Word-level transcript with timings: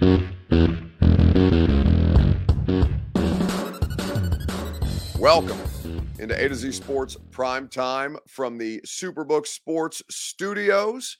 Welcome 0.00 0.30
into 6.20 6.36
A 6.36 6.48
to 6.48 6.54
Z 6.54 6.70
Sports 6.72 7.16
Prime 7.32 7.66
Time 7.66 8.16
from 8.28 8.58
the 8.58 8.80
Superbook 8.86 9.48
Sports 9.48 10.00
Studios. 10.08 11.16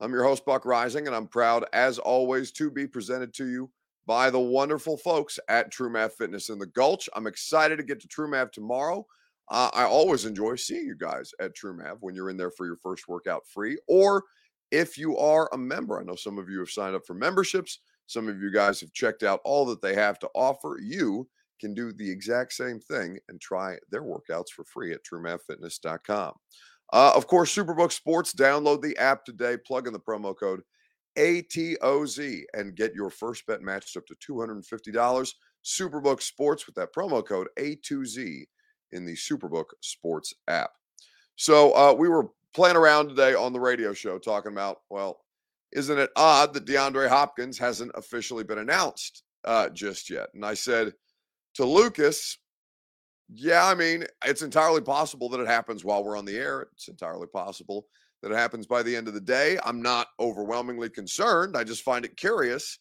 I'm 0.00 0.12
your 0.12 0.24
host, 0.24 0.44
Buck 0.44 0.64
Reising, 0.64 1.06
and 1.06 1.14
I'm 1.14 1.26
proud, 1.26 1.64
as 1.72 1.98
always, 1.98 2.52
to 2.52 2.70
be 2.70 2.86
presented 2.86 3.32
to 3.34 3.46
you 3.46 3.70
by 4.04 4.28
the 4.28 4.38
wonderful 4.38 4.98
folks 4.98 5.38
at 5.48 5.72
True 5.72 5.90
Math 5.90 6.16
Fitness 6.16 6.50
in 6.50 6.58
the 6.58 6.66
Gulch. 6.66 7.08
I'm 7.16 7.26
excited 7.26 7.76
to 7.76 7.82
get 7.82 7.98
to 8.00 8.08
True 8.08 8.30
Math 8.30 8.50
tomorrow. 8.50 9.06
Uh, 9.48 9.70
I 9.72 9.84
always 9.84 10.26
enjoy 10.26 10.56
seeing 10.56 10.84
you 10.84 10.96
guys 10.96 11.32
at 11.40 11.54
True 11.54 11.74
Math 11.74 11.96
when 12.00 12.14
you're 12.14 12.28
in 12.28 12.36
there 12.36 12.50
for 12.50 12.66
your 12.66 12.76
first 12.76 13.08
workout 13.08 13.46
free, 13.46 13.78
or 13.88 14.24
if 14.70 14.98
you 14.98 15.16
are 15.16 15.48
a 15.54 15.58
member. 15.58 15.98
I 15.98 16.04
know 16.04 16.14
some 16.14 16.36
of 16.36 16.50
you 16.50 16.58
have 16.58 16.68
signed 16.68 16.94
up 16.94 17.06
for 17.06 17.14
memberships. 17.14 17.78
Some 18.08 18.26
of 18.26 18.40
you 18.40 18.50
guys 18.50 18.80
have 18.80 18.92
checked 18.94 19.22
out 19.22 19.40
all 19.44 19.66
that 19.66 19.82
they 19.82 19.94
have 19.94 20.18
to 20.20 20.28
offer. 20.34 20.78
You 20.82 21.28
can 21.60 21.74
do 21.74 21.92
the 21.92 22.10
exact 22.10 22.54
same 22.54 22.80
thing 22.80 23.18
and 23.28 23.40
try 23.40 23.76
their 23.90 24.02
workouts 24.02 24.48
for 24.48 24.64
free 24.64 24.92
at 24.92 25.04
truemathfitness.com. 25.04 26.32
Uh, 26.90 27.12
of 27.14 27.26
course, 27.26 27.54
Superbook 27.54 27.92
Sports, 27.92 28.32
download 28.32 28.80
the 28.80 28.96
app 28.96 29.26
today, 29.26 29.58
plug 29.58 29.86
in 29.86 29.92
the 29.92 30.00
promo 30.00 30.34
code 30.34 30.62
ATOZ, 31.18 32.44
and 32.54 32.74
get 32.74 32.94
your 32.94 33.10
first 33.10 33.46
bet 33.46 33.60
matched 33.60 33.96
up 33.96 34.06
to 34.06 34.32
$250. 34.32 35.34
Superbook 35.62 36.22
Sports 36.22 36.66
with 36.66 36.76
that 36.76 36.94
promo 36.94 37.24
code 37.24 37.48
A2Z 37.58 38.44
in 38.92 39.04
the 39.04 39.14
Superbook 39.16 39.66
Sports 39.82 40.32
app. 40.48 40.70
So 41.36 41.72
uh, 41.72 41.92
we 41.92 42.08
were 42.08 42.28
playing 42.54 42.76
around 42.76 43.08
today 43.08 43.34
on 43.34 43.52
the 43.52 43.60
radio 43.60 43.92
show 43.92 44.18
talking 44.18 44.52
about, 44.52 44.78
well, 44.88 45.20
isn't 45.72 45.98
it 45.98 46.10
odd 46.16 46.54
that 46.54 46.66
DeAndre 46.66 47.08
Hopkins 47.08 47.58
hasn't 47.58 47.92
officially 47.94 48.44
been 48.44 48.58
announced 48.58 49.22
uh, 49.44 49.68
just 49.70 50.10
yet? 50.10 50.28
And 50.34 50.44
I 50.44 50.54
said, 50.54 50.92
to 51.54 51.64
Lucas, 51.64 52.38
yeah, 53.28 53.66
I 53.66 53.74
mean, 53.74 54.04
it's 54.24 54.42
entirely 54.42 54.80
possible 54.80 55.28
that 55.30 55.40
it 55.40 55.48
happens 55.48 55.84
while 55.84 56.02
we're 56.02 56.16
on 56.16 56.24
the 56.24 56.36
air. 56.36 56.68
It's 56.72 56.88
entirely 56.88 57.26
possible 57.26 57.86
that 58.22 58.32
it 58.32 58.36
happens 58.36 58.66
by 58.66 58.82
the 58.82 58.94
end 58.94 59.08
of 59.08 59.14
the 59.14 59.20
day. 59.20 59.58
I'm 59.64 59.82
not 59.82 60.08
overwhelmingly 60.18 60.88
concerned. 60.88 61.56
I 61.56 61.64
just 61.64 61.82
find 61.82 62.04
it 62.04 62.16
curious 62.16 62.78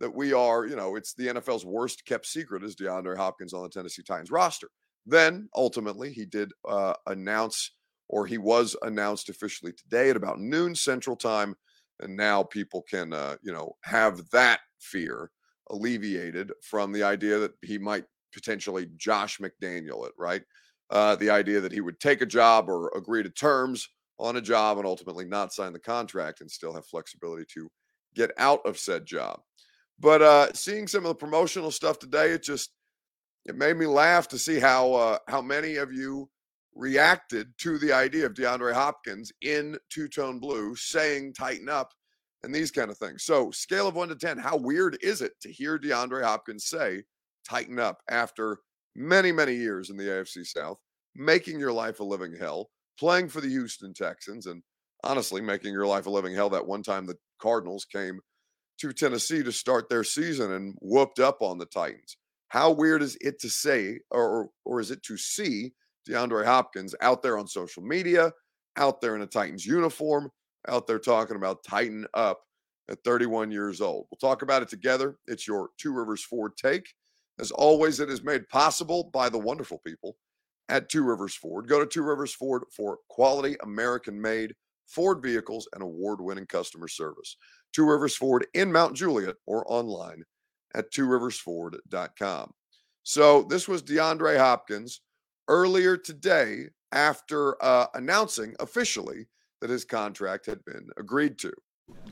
that 0.00 0.14
we 0.14 0.32
are, 0.32 0.66
you 0.66 0.76
know, 0.76 0.96
it's 0.96 1.14
the 1.14 1.26
NFL's 1.26 1.64
worst 1.64 2.04
kept 2.04 2.26
secret 2.26 2.62
is 2.62 2.76
DeAndre 2.76 3.16
Hopkins 3.16 3.52
on 3.52 3.62
the 3.62 3.68
Tennessee 3.68 4.02
Titans 4.02 4.30
roster. 4.30 4.68
Then 5.06 5.48
ultimately, 5.56 6.12
he 6.12 6.24
did 6.24 6.52
uh, 6.68 6.94
announce, 7.06 7.72
or 8.08 8.26
he 8.26 8.38
was 8.38 8.76
announced 8.82 9.28
officially 9.28 9.72
today 9.72 10.10
at 10.10 10.16
about 10.16 10.38
noon 10.38 10.74
Central 10.74 11.16
Time, 11.16 11.54
and 12.00 12.16
now 12.16 12.42
people 12.42 12.82
can, 12.88 13.12
uh, 13.12 13.36
you 13.42 13.52
know, 13.52 13.76
have 13.84 14.28
that 14.30 14.60
fear 14.80 15.30
alleviated 15.70 16.52
from 16.62 16.92
the 16.92 17.02
idea 17.02 17.38
that 17.38 17.52
he 17.62 17.78
might 17.78 18.04
potentially 18.32 18.88
Josh 18.96 19.38
McDaniel 19.38 20.06
it, 20.06 20.12
right? 20.18 20.42
Uh, 20.90 21.16
the 21.16 21.30
idea 21.30 21.60
that 21.60 21.72
he 21.72 21.80
would 21.80 22.00
take 22.00 22.22
a 22.22 22.26
job 22.26 22.68
or 22.68 22.90
agree 22.96 23.22
to 23.22 23.30
terms 23.30 23.88
on 24.18 24.36
a 24.36 24.40
job 24.40 24.78
and 24.78 24.86
ultimately 24.86 25.24
not 25.24 25.52
sign 25.52 25.72
the 25.72 25.78
contract 25.78 26.40
and 26.40 26.50
still 26.50 26.72
have 26.72 26.86
flexibility 26.86 27.44
to 27.54 27.68
get 28.14 28.30
out 28.38 28.60
of 28.64 28.78
said 28.78 29.04
job. 29.04 29.40
But 29.98 30.22
uh, 30.22 30.52
seeing 30.54 30.86
some 30.86 31.04
of 31.04 31.08
the 31.08 31.14
promotional 31.14 31.70
stuff 31.70 31.98
today, 31.98 32.30
it 32.30 32.42
just 32.42 32.70
it 33.44 33.56
made 33.56 33.76
me 33.76 33.86
laugh 33.86 34.28
to 34.28 34.38
see 34.38 34.58
how 34.58 34.92
uh, 34.92 35.18
how 35.28 35.42
many 35.42 35.76
of 35.76 35.92
you 35.92 36.28
reacted 36.78 37.48
to 37.58 37.76
the 37.76 37.92
idea 37.92 38.24
of 38.24 38.34
DeAndre 38.34 38.72
Hopkins 38.72 39.32
in 39.42 39.76
two 39.90 40.08
tone 40.08 40.38
blue 40.38 40.74
saying 40.76 41.34
"tighten 41.34 41.68
up" 41.68 41.92
and 42.42 42.54
these 42.54 42.70
kind 42.70 42.90
of 42.90 42.96
things. 42.96 43.24
So, 43.24 43.50
scale 43.50 43.88
of 43.88 43.96
one 43.96 44.08
to 44.08 44.14
ten, 44.14 44.38
how 44.38 44.56
weird 44.56 44.96
is 45.02 45.20
it 45.20 45.32
to 45.42 45.52
hear 45.52 45.78
DeAndre 45.78 46.22
Hopkins 46.22 46.66
say 46.66 47.02
tighten 47.48 47.78
up 47.78 47.98
after 48.08 48.58
many, 48.94 49.32
many 49.32 49.54
years 49.54 49.90
in 49.90 49.96
the 49.96 50.04
AFC 50.04 50.46
South, 50.46 50.78
making 51.16 51.58
your 51.58 51.72
life 51.72 52.00
a 52.00 52.04
living 52.04 52.34
hell, 52.38 52.70
playing 52.98 53.28
for 53.28 53.40
the 53.40 53.48
Houston 53.48 53.92
Texans, 53.92 54.46
and 54.46 54.62
honestly, 55.02 55.40
making 55.40 55.72
your 55.72 55.86
life 55.86 56.06
a 56.06 56.10
living 56.10 56.34
hell 56.34 56.50
that 56.50 56.66
one 56.66 56.82
time 56.82 57.06
the 57.06 57.16
Cardinals 57.40 57.84
came 57.84 58.20
to 58.80 58.92
Tennessee 58.92 59.42
to 59.42 59.50
start 59.52 59.88
their 59.88 60.04
season 60.04 60.52
and 60.52 60.76
whooped 60.80 61.18
up 61.18 61.42
on 61.42 61.58
the 61.58 61.66
Titans. 61.66 62.16
How 62.48 62.70
weird 62.70 63.02
is 63.02 63.16
it 63.20 63.40
to 63.40 63.50
say, 63.50 63.98
or, 64.10 64.50
or 64.64 64.80
is 64.80 64.92
it 64.92 65.02
to 65.04 65.16
see 65.16 65.72
DeAndre 66.08 66.44
Hopkins 66.44 66.94
out 67.00 67.22
there 67.22 67.38
on 67.38 67.46
social 67.46 67.82
media, 67.82 68.32
out 68.76 69.00
there 69.00 69.14
in 69.14 69.22
a 69.22 69.26
Titans 69.26 69.66
uniform, 69.66 70.30
out 70.68 70.86
there 70.86 70.98
talking 70.98 71.36
about 71.36 71.64
tighten 71.64 72.06
up 72.14 72.40
at 72.90 73.02
31 73.04 73.50
years 73.50 73.80
old? 73.80 74.06
We'll 74.10 74.30
talk 74.30 74.42
about 74.42 74.62
it 74.62 74.68
together. 74.68 75.16
It's 75.26 75.46
your 75.46 75.70
Two 75.78 75.92
Rivers 75.92 76.24
Ford 76.24 76.52
take. 76.56 76.88
As 77.38 77.50
always, 77.50 78.00
it 78.00 78.10
is 78.10 78.24
made 78.24 78.48
possible 78.48 79.10
by 79.12 79.28
the 79.28 79.38
wonderful 79.38 79.80
people 79.86 80.16
at 80.68 80.88
Two 80.88 81.02
Rivers 81.04 81.34
Ford. 81.34 81.68
Go 81.68 81.80
to 81.80 81.86
Two 81.86 82.02
Rivers 82.02 82.34
Ford 82.34 82.64
for 82.74 82.98
quality 83.08 83.56
American 83.62 84.20
made 84.20 84.54
Ford 84.86 85.22
vehicles 85.22 85.68
and 85.74 85.82
award 85.82 86.20
winning 86.20 86.46
customer 86.46 86.88
service. 86.88 87.36
Two 87.72 87.84
Rivers 87.84 88.16
Ford 88.16 88.46
in 88.54 88.72
Mount 88.72 88.96
Juliet 88.96 89.36
or 89.46 89.64
online 89.70 90.24
at 90.74 90.90
tworiversford.com. 90.92 92.52
So 93.02 93.42
this 93.44 93.68
was 93.68 93.82
DeAndre 93.82 94.38
Hopkins 94.38 95.02
earlier 95.48 95.96
today 95.96 96.66
after 96.92 97.62
uh, 97.62 97.86
announcing 97.94 98.54
officially 98.60 99.26
that 99.60 99.70
his 99.70 99.84
contract 99.84 100.46
had 100.46 100.64
been 100.64 100.88
agreed 100.96 101.38
to. 101.38 101.52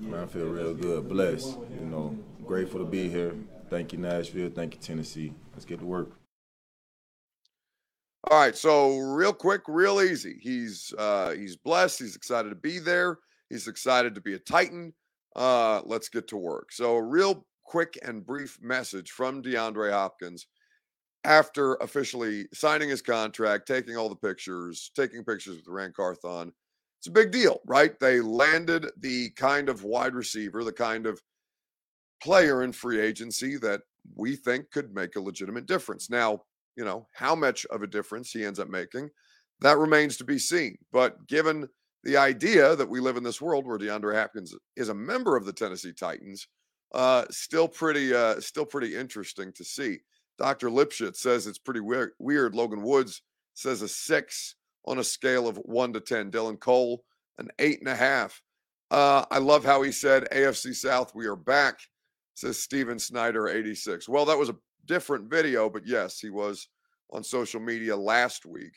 Man, 0.01 0.25
I 0.25 0.27
feel 0.27 0.47
real 0.47 0.75
good, 0.75 1.09
blessed. 1.09 1.59
You 1.79 1.87
know, 1.87 2.19
grateful 2.45 2.81
to 2.81 2.87
be 2.87 3.09
here. 3.09 3.35
Thank 3.69 3.93
you, 3.93 3.99
Nashville. 3.99 4.51
Thank 4.51 4.75
you, 4.75 4.81
Tennessee. 4.81 5.33
Let's 5.53 5.65
get 5.65 5.81
to 5.81 5.87
work. 5.87 6.11
All 8.29 8.39
right, 8.39 8.57
so 8.57 8.99
real 8.99 9.33
quick, 9.33 9.63
real 9.69 10.01
easy. 10.01 10.39
He's 10.43 10.93
uh, 10.99 11.31
he's 11.31 11.57
blessed. 11.57 12.01
He's 12.01 12.17
excited 12.17 12.49
to 12.49 12.57
be 12.57 12.81
there. 12.81 13.19
He's 13.51 13.69
excited 13.69 14.17
to 14.17 14.21
be 14.21 14.35
a 14.35 14.39
Titan. 14.39 14.93
Uh, 15.37 15.83
let's 15.85 16.09
get 16.09 16.27
to 16.29 16.37
work. 16.37 16.73
So, 16.73 16.97
a 16.97 17.03
real 17.03 17.47
quick 17.65 17.99
and 18.03 18.27
brief 18.27 18.59
message 18.61 19.11
from 19.13 19.43
DeAndre 19.43 19.93
Hopkins 19.93 20.47
after 21.27 21.75
officially 21.75 22.47
signing 22.55 22.89
his 22.89 23.03
contract, 23.03 23.67
taking 23.67 23.97
all 23.97 24.09
the 24.09 24.15
pictures, 24.15 24.93
taking 24.95 25.25
pictures 25.25 25.57
with 25.57 25.67
Ran 25.67 25.93
Carthon. 25.93 26.53
It's 27.01 27.09
a 27.09 27.11
big 27.11 27.33
deal, 27.33 27.61
right? 27.67 27.99
They 27.99 28.21
landed 28.21 28.87
the 28.99 29.31
kind 29.31 29.69
of 29.69 29.83
wide 29.83 30.15
receiver, 30.15 30.63
the 30.63 30.73
kind 30.73 31.05
of 31.05 31.21
player 32.23 32.63
in 32.63 32.73
free 32.73 33.01
agency 33.01 33.57
that 33.59 33.83
we 34.15 34.37
think 34.37 34.71
could 34.71 34.95
make 34.95 35.17
a 35.17 35.21
legitimate 35.21 35.67
difference. 35.67 36.09
Now, 36.09 36.43
you 36.77 36.85
know, 36.85 37.09
how 37.13 37.35
much 37.35 37.67
of 37.67 37.83
a 37.83 37.89
difference 37.89 38.31
he 38.31 38.45
ends 38.45 38.61
up 38.61 38.69
making, 38.69 39.11
that 39.61 39.79
remains 39.79 40.17
to 40.19 40.25
be 40.25 40.39
seen. 40.39 40.79
But 40.93 41.27
given 41.27 41.69
the 42.05 42.17
idea 42.17 42.77
that 42.77 42.89
we 42.89 43.01
live 43.01 43.17
in 43.17 43.25
this 43.25 43.41
world 43.41 43.67
where 43.67 43.79
DeAndre 43.79 44.15
Hopkins 44.15 44.55
is 44.77 44.91
a 44.91 44.95
member 44.95 45.37
of 45.37 45.45
the 45.45 45.53
Tennessee 45.53 45.93
Titans, 45.93 46.47
uh, 46.95 47.25
still 47.31 47.67
pretty, 47.67 48.15
uh, 48.15 48.41
still 48.41 48.65
pretty 48.65 48.95
interesting 48.95 49.53
to 49.55 49.65
see. 49.65 49.99
Dr. 50.39 50.69
Lipschitz 50.69 51.17
says 51.17 51.47
it's 51.47 51.59
pretty 51.59 51.81
weird. 51.81 52.13
Weird. 52.19 52.55
Logan 52.55 52.83
Woods 52.83 53.23
says 53.55 53.83
a 53.83 53.89
six 53.89 54.55
on 54.85 54.99
a 54.99 55.05
scale 55.05 55.49
of 55.49 55.57
one 55.57 55.93
to 55.93 56.01
ten. 56.01 56.31
Dylan 56.31 56.61
Cole 56.61 57.03
an 57.39 57.49
eight 57.59 57.81
and 57.81 57.89
a 57.89 57.97
half. 57.97 58.43
Uh, 58.91 59.25
I 59.31 59.39
love 59.39 59.65
how 59.65 59.83
he 59.83 59.93
said 59.93 60.29
AFC 60.33 60.75
South, 60.75 61.15
we 61.15 61.27
are 61.27 61.37
back 61.37 61.81
says 62.37 62.59
Steven 62.59 62.99
Snyder 62.99 63.49
86. 63.49 64.09
Well, 64.09 64.27
that 64.27 64.39
was 64.39 64.51
a 64.51 64.57
different 64.85 65.31
video, 65.31 65.69
but 65.69 65.87
yes, 65.87 66.21
he 66.21 66.31
was 66.31 66.69
on 67.11 67.25
social 67.25 67.61
media 67.61 67.97
last 67.97 68.45
week 68.45 68.75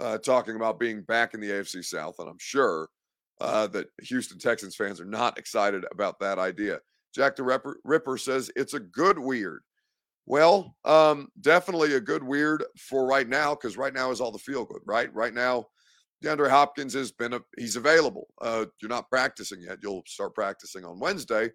uh, 0.00 0.18
talking 0.18 0.56
about 0.56 0.80
being 0.80 1.02
back 1.02 1.32
in 1.32 1.40
the 1.40 1.50
AFC 1.50 1.84
South. 1.84 2.16
And 2.18 2.28
I'm 2.28 2.38
sure 2.38 2.88
uh, 3.40 3.68
that 3.68 3.86
Houston 4.02 4.38
Texans 4.38 4.74
fans 4.74 5.00
are 5.00 5.06
not 5.06 5.38
excited 5.38 5.84
about 5.92 6.18
that 6.18 6.38
idea. 6.38 6.80
Jack 7.14 7.36
the 7.36 7.44
Ripper, 7.44 7.78
Ripper 7.84 8.18
says 8.18 8.50
it's 8.56 8.74
a 8.74 8.80
good 8.80 9.18
weird. 9.18 9.62
Well, 10.26 10.74
um, 10.84 11.28
definitely 11.40 11.94
a 11.94 12.00
good 12.00 12.22
weird 12.22 12.64
for 12.76 13.06
right 13.06 13.28
now 13.28 13.54
because 13.54 13.76
right 13.76 13.94
now 13.94 14.10
is 14.10 14.20
all 14.20 14.32
the 14.32 14.38
feel 14.38 14.64
good, 14.64 14.82
right? 14.84 15.12
Right 15.14 15.32
now, 15.32 15.66
DeAndre 16.24 16.50
Hopkins 16.50 16.94
has 16.94 17.12
been 17.12 17.34
a, 17.34 17.40
he's 17.56 17.76
available. 17.76 18.26
Uh, 18.40 18.66
you're 18.82 18.88
not 18.88 19.08
practicing 19.08 19.60
yet. 19.60 19.78
You'll 19.82 20.02
start 20.06 20.34
practicing 20.34 20.84
on 20.84 20.98
Wednesday 20.98 21.50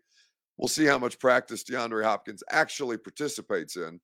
We'll 0.61 0.67
see 0.67 0.85
how 0.85 0.99
much 0.99 1.17
practice 1.17 1.63
DeAndre 1.63 2.03
Hopkins 2.03 2.43
actually 2.51 2.97
participates 2.97 3.77
in. 3.77 3.99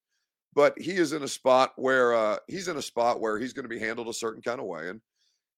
But 0.56 0.74
he 0.80 0.94
is 0.94 1.14
in 1.14 1.22
a 1.22 1.28
spot 1.28 1.74
where 1.76 2.16
uh, 2.16 2.38
he's 2.48 2.68
in 2.68 2.78
a 2.78 2.82
spot 2.82 3.22
where 3.22 3.38
he's 3.38 3.54
going 3.54 3.66
to 3.66 3.70
be 3.70 3.78
handled 3.80 4.08
a 4.08 4.14
certain 4.14 4.42
kind 4.42 4.60
of 4.60 4.66
way, 4.66 4.90
and 4.90 5.00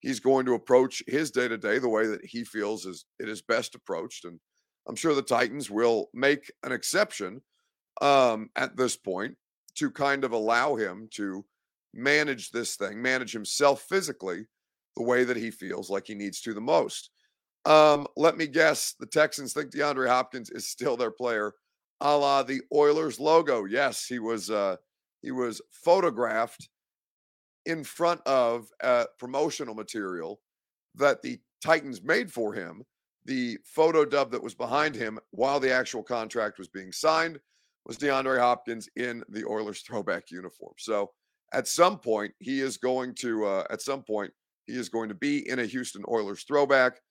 he's 0.01 0.19
going 0.19 0.45
to 0.45 0.55
approach 0.55 1.01
his 1.07 1.31
day 1.31 1.47
to 1.47 1.57
day 1.57 1.79
the 1.79 1.87
way 1.87 2.05
that 2.07 2.25
he 2.25 2.43
feels 2.43 2.85
is 2.85 3.05
it 3.17 3.29
is 3.29 3.41
best 3.41 3.75
approached. 3.75 4.25
And 4.25 4.41
I'm 4.89 4.97
sure 4.97 5.15
the 5.15 5.21
Titans 5.21 5.69
will 5.69 6.09
make 6.13 6.51
an 6.63 6.73
exception 6.73 7.41
um, 8.01 8.49
at 8.55 8.75
this 8.75 8.95
point 8.95 9.35
to 9.75 9.91
kind 9.91 10.23
of 10.23 10.31
allow 10.31 10.75
him 10.75 11.07
to 11.11 11.45
manage 11.93 12.51
this 12.51 12.75
thing, 12.75 13.01
manage 13.01 13.31
himself 13.31 13.85
physically 13.89 14.45
the 14.95 15.03
way 15.03 15.23
that 15.23 15.37
he 15.37 15.51
feels 15.51 15.89
like 15.89 16.07
he 16.07 16.15
needs 16.15 16.41
to 16.41 16.53
the 16.53 16.61
most. 16.61 17.09
Um, 17.65 18.07
let 18.15 18.37
me 18.37 18.47
guess, 18.47 18.95
the 18.99 19.05
Texans 19.05 19.53
think 19.53 19.71
DeAndre 19.71 20.07
Hopkins 20.07 20.49
is 20.49 20.67
still 20.67 20.97
their 20.97 21.11
player, 21.11 21.53
a 22.01 22.15
la 22.15 22.43
the 22.43 22.61
Oilers 22.73 23.19
logo. 23.19 23.65
Yes, 23.65 24.05
he 24.05 24.19
was 24.19 24.49
uh 24.49 24.77
he 25.21 25.31
was 25.31 25.61
photographed 25.71 26.69
in 27.65 27.83
front 27.83 28.21
of 28.25 28.67
uh, 28.81 29.05
promotional 29.17 29.75
material 29.75 30.39
that 30.95 31.21
the 31.21 31.39
Titans 31.61 32.01
made 32.01 32.31
for 32.31 32.53
him. 32.53 32.83
The 33.25 33.57
photo 33.65 34.05
dub 34.05 34.31
that 34.31 34.41
was 34.41 34.55
behind 34.55 34.95
him 34.95 35.19
while 35.31 35.59
the 35.59 35.71
actual 35.71 36.01
contract 36.01 36.57
was 36.57 36.69
being 36.69 36.91
signed 36.93 37.39
was 37.89 37.97
DeAndre 37.97 38.39
Hopkins 38.39 38.87
in 38.97 39.23
the 39.29 39.43
Oilers 39.45 39.81
throwback 39.81 40.29
uniform. 40.29 40.73
So 40.77 41.09
at 41.53 41.67
some 41.67 41.97
point, 41.97 42.31
he 42.37 42.61
is 42.61 42.77
going 42.77 43.15
to, 43.15 43.45
uh, 43.45 43.63
at 43.71 43.81
some 43.81 44.03
point, 44.03 44.31
he 44.67 44.73
is 44.73 44.89
going 44.89 45.09
to 45.09 45.15
be 45.15 45.49
in 45.49 45.57
a 45.57 45.65
Houston 45.65 46.03
Oilers 46.07 46.43
throwback, 46.43 47.01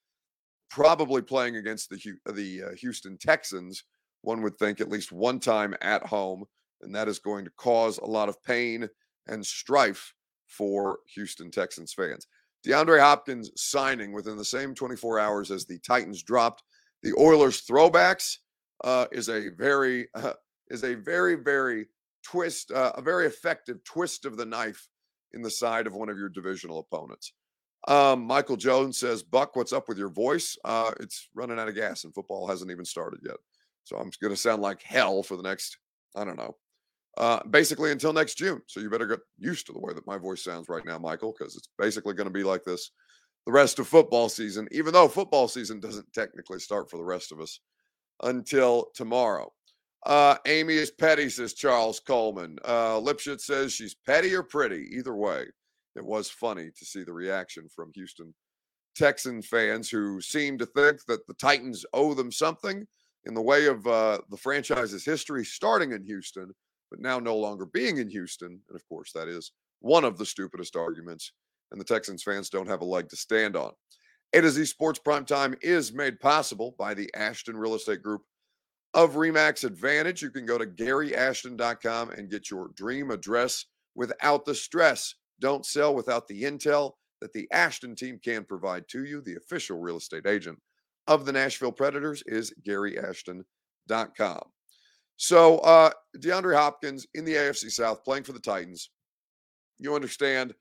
probably 0.70 1.20
playing 1.20 1.56
against 1.56 1.90
the 1.90 1.98
the 2.32 2.62
uh, 2.62 2.74
Houston 2.76 3.18
Texans. 3.18 3.82
One 4.22 4.40
would 4.42 4.56
think 4.56 4.80
at 4.80 4.88
least 4.88 5.10
one 5.10 5.40
time 5.40 5.74
at 5.80 6.06
home, 6.06 6.44
and 6.82 6.94
that 6.94 7.08
is 7.08 7.18
going 7.18 7.44
to 7.46 7.50
cause 7.56 7.98
a 7.98 8.06
lot 8.06 8.28
of 8.28 8.40
pain 8.44 8.88
and 9.26 9.44
strife 9.44 10.14
for 10.46 11.00
Houston 11.14 11.50
Texans 11.50 11.92
fans. 11.92 12.28
DeAndre 12.64 13.00
Hopkins 13.00 13.50
signing 13.56 14.12
within 14.12 14.36
the 14.36 14.44
same 14.44 14.76
24 14.76 15.18
hours 15.18 15.50
as 15.50 15.66
the 15.66 15.80
Titans 15.80 16.22
dropped 16.22 16.62
the 17.02 17.14
Oilers 17.18 17.66
throwbacks 17.66 18.36
uh, 18.84 19.06
is 19.10 19.28
a 19.28 19.48
very 19.56 20.06
uh, 20.14 20.34
is 20.70 20.84
a 20.84 20.94
very 20.94 21.34
very 21.34 21.86
twist 22.24 22.70
uh, 22.72 22.92
a 22.94 23.02
very 23.02 23.26
effective 23.26 23.82
twist 23.84 24.24
of 24.24 24.36
the 24.36 24.44
knife 24.44 24.88
in 25.32 25.42
the 25.42 25.50
side 25.50 25.86
of 25.86 25.94
one 25.94 26.08
of 26.08 26.18
your 26.18 26.28
divisional 26.28 26.78
opponents. 26.80 27.32
Um, 27.86 28.24
Michael 28.24 28.56
Jones 28.56 28.98
says, 28.98 29.22
Buck, 29.22 29.54
what's 29.54 29.72
up 29.72 29.88
with 29.88 29.98
your 29.98 30.08
voice? 30.08 30.56
Uh, 30.64 30.90
it's 31.00 31.28
running 31.34 31.58
out 31.58 31.68
of 31.68 31.74
gas 31.74 32.04
and 32.04 32.14
football 32.14 32.46
hasn't 32.46 32.70
even 32.70 32.84
started 32.84 33.20
yet. 33.24 33.36
So 33.84 33.96
I'm 33.96 34.10
going 34.20 34.32
to 34.32 34.36
sound 34.36 34.62
like 34.62 34.82
hell 34.82 35.22
for 35.22 35.36
the 35.36 35.42
next, 35.42 35.78
I 36.16 36.24
don't 36.24 36.36
know, 36.36 36.56
uh, 37.16 37.42
basically 37.44 37.92
until 37.92 38.12
next 38.12 38.36
June. 38.36 38.60
So 38.66 38.80
you 38.80 38.90
better 38.90 39.06
get 39.06 39.20
used 39.38 39.66
to 39.66 39.72
the 39.72 39.80
way 39.80 39.94
that 39.94 40.06
my 40.06 40.18
voice 40.18 40.42
sounds 40.42 40.68
right 40.68 40.84
now, 40.84 40.98
Michael, 40.98 41.34
because 41.38 41.56
it's 41.56 41.68
basically 41.78 42.14
going 42.14 42.26
to 42.26 42.32
be 42.32 42.42
like 42.42 42.64
this 42.64 42.90
the 43.46 43.52
rest 43.52 43.78
of 43.78 43.88
football 43.88 44.28
season, 44.28 44.68
even 44.72 44.92
though 44.92 45.08
football 45.08 45.48
season 45.48 45.80
doesn't 45.80 46.12
technically 46.12 46.58
start 46.58 46.90
for 46.90 46.98
the 46.98 47.04
rest 47.04 47.32
of 47.32 47.40
us 47.40 47.60
until 48.22 48.88
tomorrow. 48.94 49.50
Uh, 50.06 50.36
Amy 50.46 50.74
is 50.74 50.90
petty, 50.90 51.28
says 51.28 51.54
Charles 51.54 52.00
Coleman. 52.00 52.58
Uh, 52.64 53.00
Lipschitz 53.00 53.42
says 53.42 53.72
she's 53.72 53.96
petty 54.06 54.34
or 54.34 54.42
pretty. 54.42 54.88
Either 54.92 55.14
way, 55.14 55.46
it 55.96 56.04
was 56.04 56.30
funny 56.30 56.70
to 56.76 56.84
see 56.84 57.02
the 57.02 57.12
reaction 57.12 57.68
from 57.74 57.90
Houston 57.94 58.32
Texan 58.94 59.42
fans 59.42 59.88
who 59.88 60.20
seem 60.20 60.58
to 60.58 60.66
think 60.66 61.04
that 61.06 61.26
the 61.26 61.34
Titans 61.34 61.84
owe 61.92 62.14
them 62.14 62.32
something 62.32 62.86
in 63.24 63.34
the 63.34 63.42
way 63.42 63.66
of 63.66 63.86
uh, 63.86 64.18
the 64.30 64.36
franchise's 64.36 65.04
history 65.04 65.44
starting 65.44 65.92
in 65.92 66.02
Houston, 66.04 66.52
but 66.90 67.00
now 67.00 67.18
no 67.18 67.36
longer 67.36 67.66
being 67.66 67.98
in 67.98 68.08
Houston. 68.08 68.60
And 68.68 68.76
of 68.76 68.88
course, 68.88 69.12
that 69.12 69.28
is 69.28 69.52
one 69.80 70.04
of 70.04 70.18
the 70.18 70.26
stupidest 70.26 70.74
arguments, 70.76 71.32
and 71.70 71.80
the 71.80 71.84
Texans 71.84 72.22
fans 72.22 72.50
don't 72.50 72.68
have 72.68 72.80
a 72.80 72.86
leg 72.86 73.08
to 73.10 73.16
stand 73.16 73.56
on. 73.56 73.72
A 74.34 74.40
to 74.40 74.50
Z 74.50 74.64
Sports 74.66 74.98
Prime 74.98 75.24
Time 75.24 75.54
is 75.62 75.92
made 75.92 76.20
possible 76.20 76.74
by 76.78 76.94
the 76.94 77.10
Ashton 77.14 77.56
Real 77.56 77.74
Estate 77.74 78.02
Group 78.02 78.22
of 78.98 79.14
Remax 79.14 79.62
Advantage. 79.62 80.22
You 80.22 80.30
can 80.30 80.44
go 80.44 80.58
to 80.58 80.66
GaryAshton.com 80.66 82.10
and 82.10 82.28
get 82.28 82.50
your 82.50 82.70
dream 82.74 83.12
address 83.12 83.66
without 83.94 84.44
the 84.44 84.56
stress. 84.56 85.14
Don't 85.38 85.64
sell 85.64 85.94
without 85.94 86.26
the 86.26 86.42
intel 86.42 86.94
that 87.20 87.32
the 87.32 87.46
Ashton 87.52 87.94
team 87.94 88.18
can 88.20 88.42
provide 88.42 88.88
to 88.88 89.04
you. 89.04 89.20
The 89.20 89.36
official 89.36 89.78
real 89.78 89.98
estate 89.98 90.26
agent 90.26 90.58
of 91.06 91.24
the 91.24 91.30
Nashville 91.30 91.70
Predators 91.70 92.24
is 92.26 92.52
GaryAshton.com. 92.66 94.40
So, 95.16 95.58
uh, 95.58 95.90
DeAndre 96.18 96.56
Hopkins 96.56 97.06
in 97.14 97.24
the 97.24 97.34
AFC 97.34 97.70
South 97.70 98.02
playing 98.02 98.24
for 98.24 98.32
the 98.32 98.40
Titans. 98.40 98.90
You 99.78 99.94
understand 99.94 100.54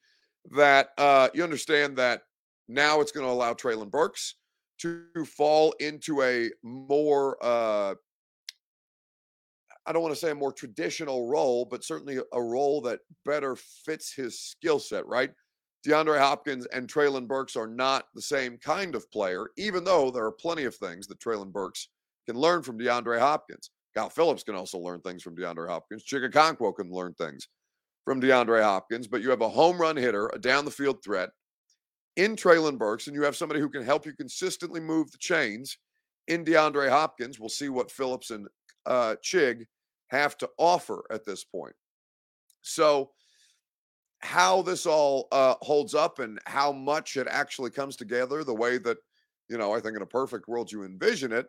that 0.52 0.90
uh, 1.00 1.30
you 1.34 1.44
understand 1.44 1.98
that 1.98 2.22
now 2.68 3.02
it's 3.02 3.12
going 3.12 3.26
to 3.26 3.32
allow 3.32 3.56
Treylon 3.56 3.90
Burks 3.90 4.36
to 4.82 5.08
fall 5.26 5.74
into 5.80 6.22
a 6.22 6.52
more 6.62 7.44
uh, 7.44 7.96
I 9.88 9.94
don't 9.94 10.02
want 10.02 10.14
to 10.14 10.20
say 10.20 10.32
a 10.32 10.36
more 10.36 10.52
traditional 10.52 11.30
role, 11.30 11.66
but 11.66 11.84
certainly 11.84 12.20
a 12.34 12.42
role 12.42 12.82
that 12.82 13.00
better 13.26 13.56
fits 13.56 14.14
his 14.14 14.40
skill 14.40 14.80
set, 14.80 15.08
right? 15.08 15.32
DeAndre 15.88 16.20
Hopkins 16.20 16.66
and 16.68 16.88
Treylon 16.88 17.28
Burks 17.28 17.56
are 17.56 17.68
not 17.68 18.06
the 18.14 18.22
same 18.22 18.58
kind 18.58 18.96
of 18.96 19.10
player, 19.12 19.48
even 19.58 19.86
though 19.86 20.12
there 20.12 20.26
are 20.26 20.32
plenty 20.32 20.66
of 20.66 20.76
things 20.76 21.08
that 21.08 21.20
Treylon 21.20 21.54
Burks 21.54 21.88
can 22.26 22.36
learn 22.36 22.62
from 22.62 22.78
DeAndre 22.78 23.20
Hopkins. 23.20 23.72
Kyle 23.96 24.10
Phillips 24.10 24.44
can 24.44 24.56
also 24.56 24.78
learn 24.78 25.00
things 25.00 25.24
from 25.24 25.38
DeAndre 25.38 25.70
Hopkins. 25.70 26.04
Chig 26.04 26.30
Okonkwo 26.30 26.76
can 26.76 26.92
learn 26.92 27.14
things 27.14 27.48
from 28.04 28.22
DeAndre 28.22 28.62
Hopkins, 28.62 29.08
but 29.08 29.22
you 29.22 29.30
have 29.30 29.42
a 29.42 29.50
home 29.50 29.80
run 29.80 29.96
hitter, 29.96 30.30
a 30.34 30.40
down 30.40 30.66
the 30.66 30.72
field 30.72 31.02
threat 31.04 31.30
in 32.18 32.36
Treylon 32.36 32.78
Burks, 32.78 33.08
and 33.08 33.16
you 33.16 33.24
have 33.24 33.38
somebody 33.38 33.62
who 33.62 33.70
can 33.70 33.84
help 33.84 34.06
you 34.06 34.14
consistently 34.14 34.82
move 34.82 35.10
the 35.12 35.18
chains 35.18 35.78
in 36.28 36.44
DeAndre 36.44 36.90
Hopkins. 36.90 37.40
We'll 37.40 37.50
see 37.50 37.70
what 37.70 37.92
Phillips 37.92 38.32
and 38.32 38.48
uh, 38.86 39.16
Chig 39.24 39.66
have 40.08 40.38
to 40.38 40.50
offer 40.58 41.04
at 41.12 41.26
this 41.26 41.44
point. 41.44 41.76
So, 42.62 43.12
how 44.20 44.64
this 44.64 44.86
all 44.86 45.28
uh, 45.32 45.56
holds 45.62 45.94
up 45.94 46.20
and 46.20 46.40
how 46.46 46.72
much 46.72 47.18
it 47.18 47.28
actually 47.30 47.70
comes 47.70 47.96
together 47.96 48.44
the 48.44 48.54
way 48.54 48.80
that, 48.80 48.98
you 49.48 49.58
know, 49.58 49.74
I 49.74 49.80
think 49.80 49.96
in 49.96 50.02
a 50.02 50.08
perfect 50.08 50.48
world 50.48 50.72
you 50.72 50.84
envision 50.84 51.32
it, 51.32 51.48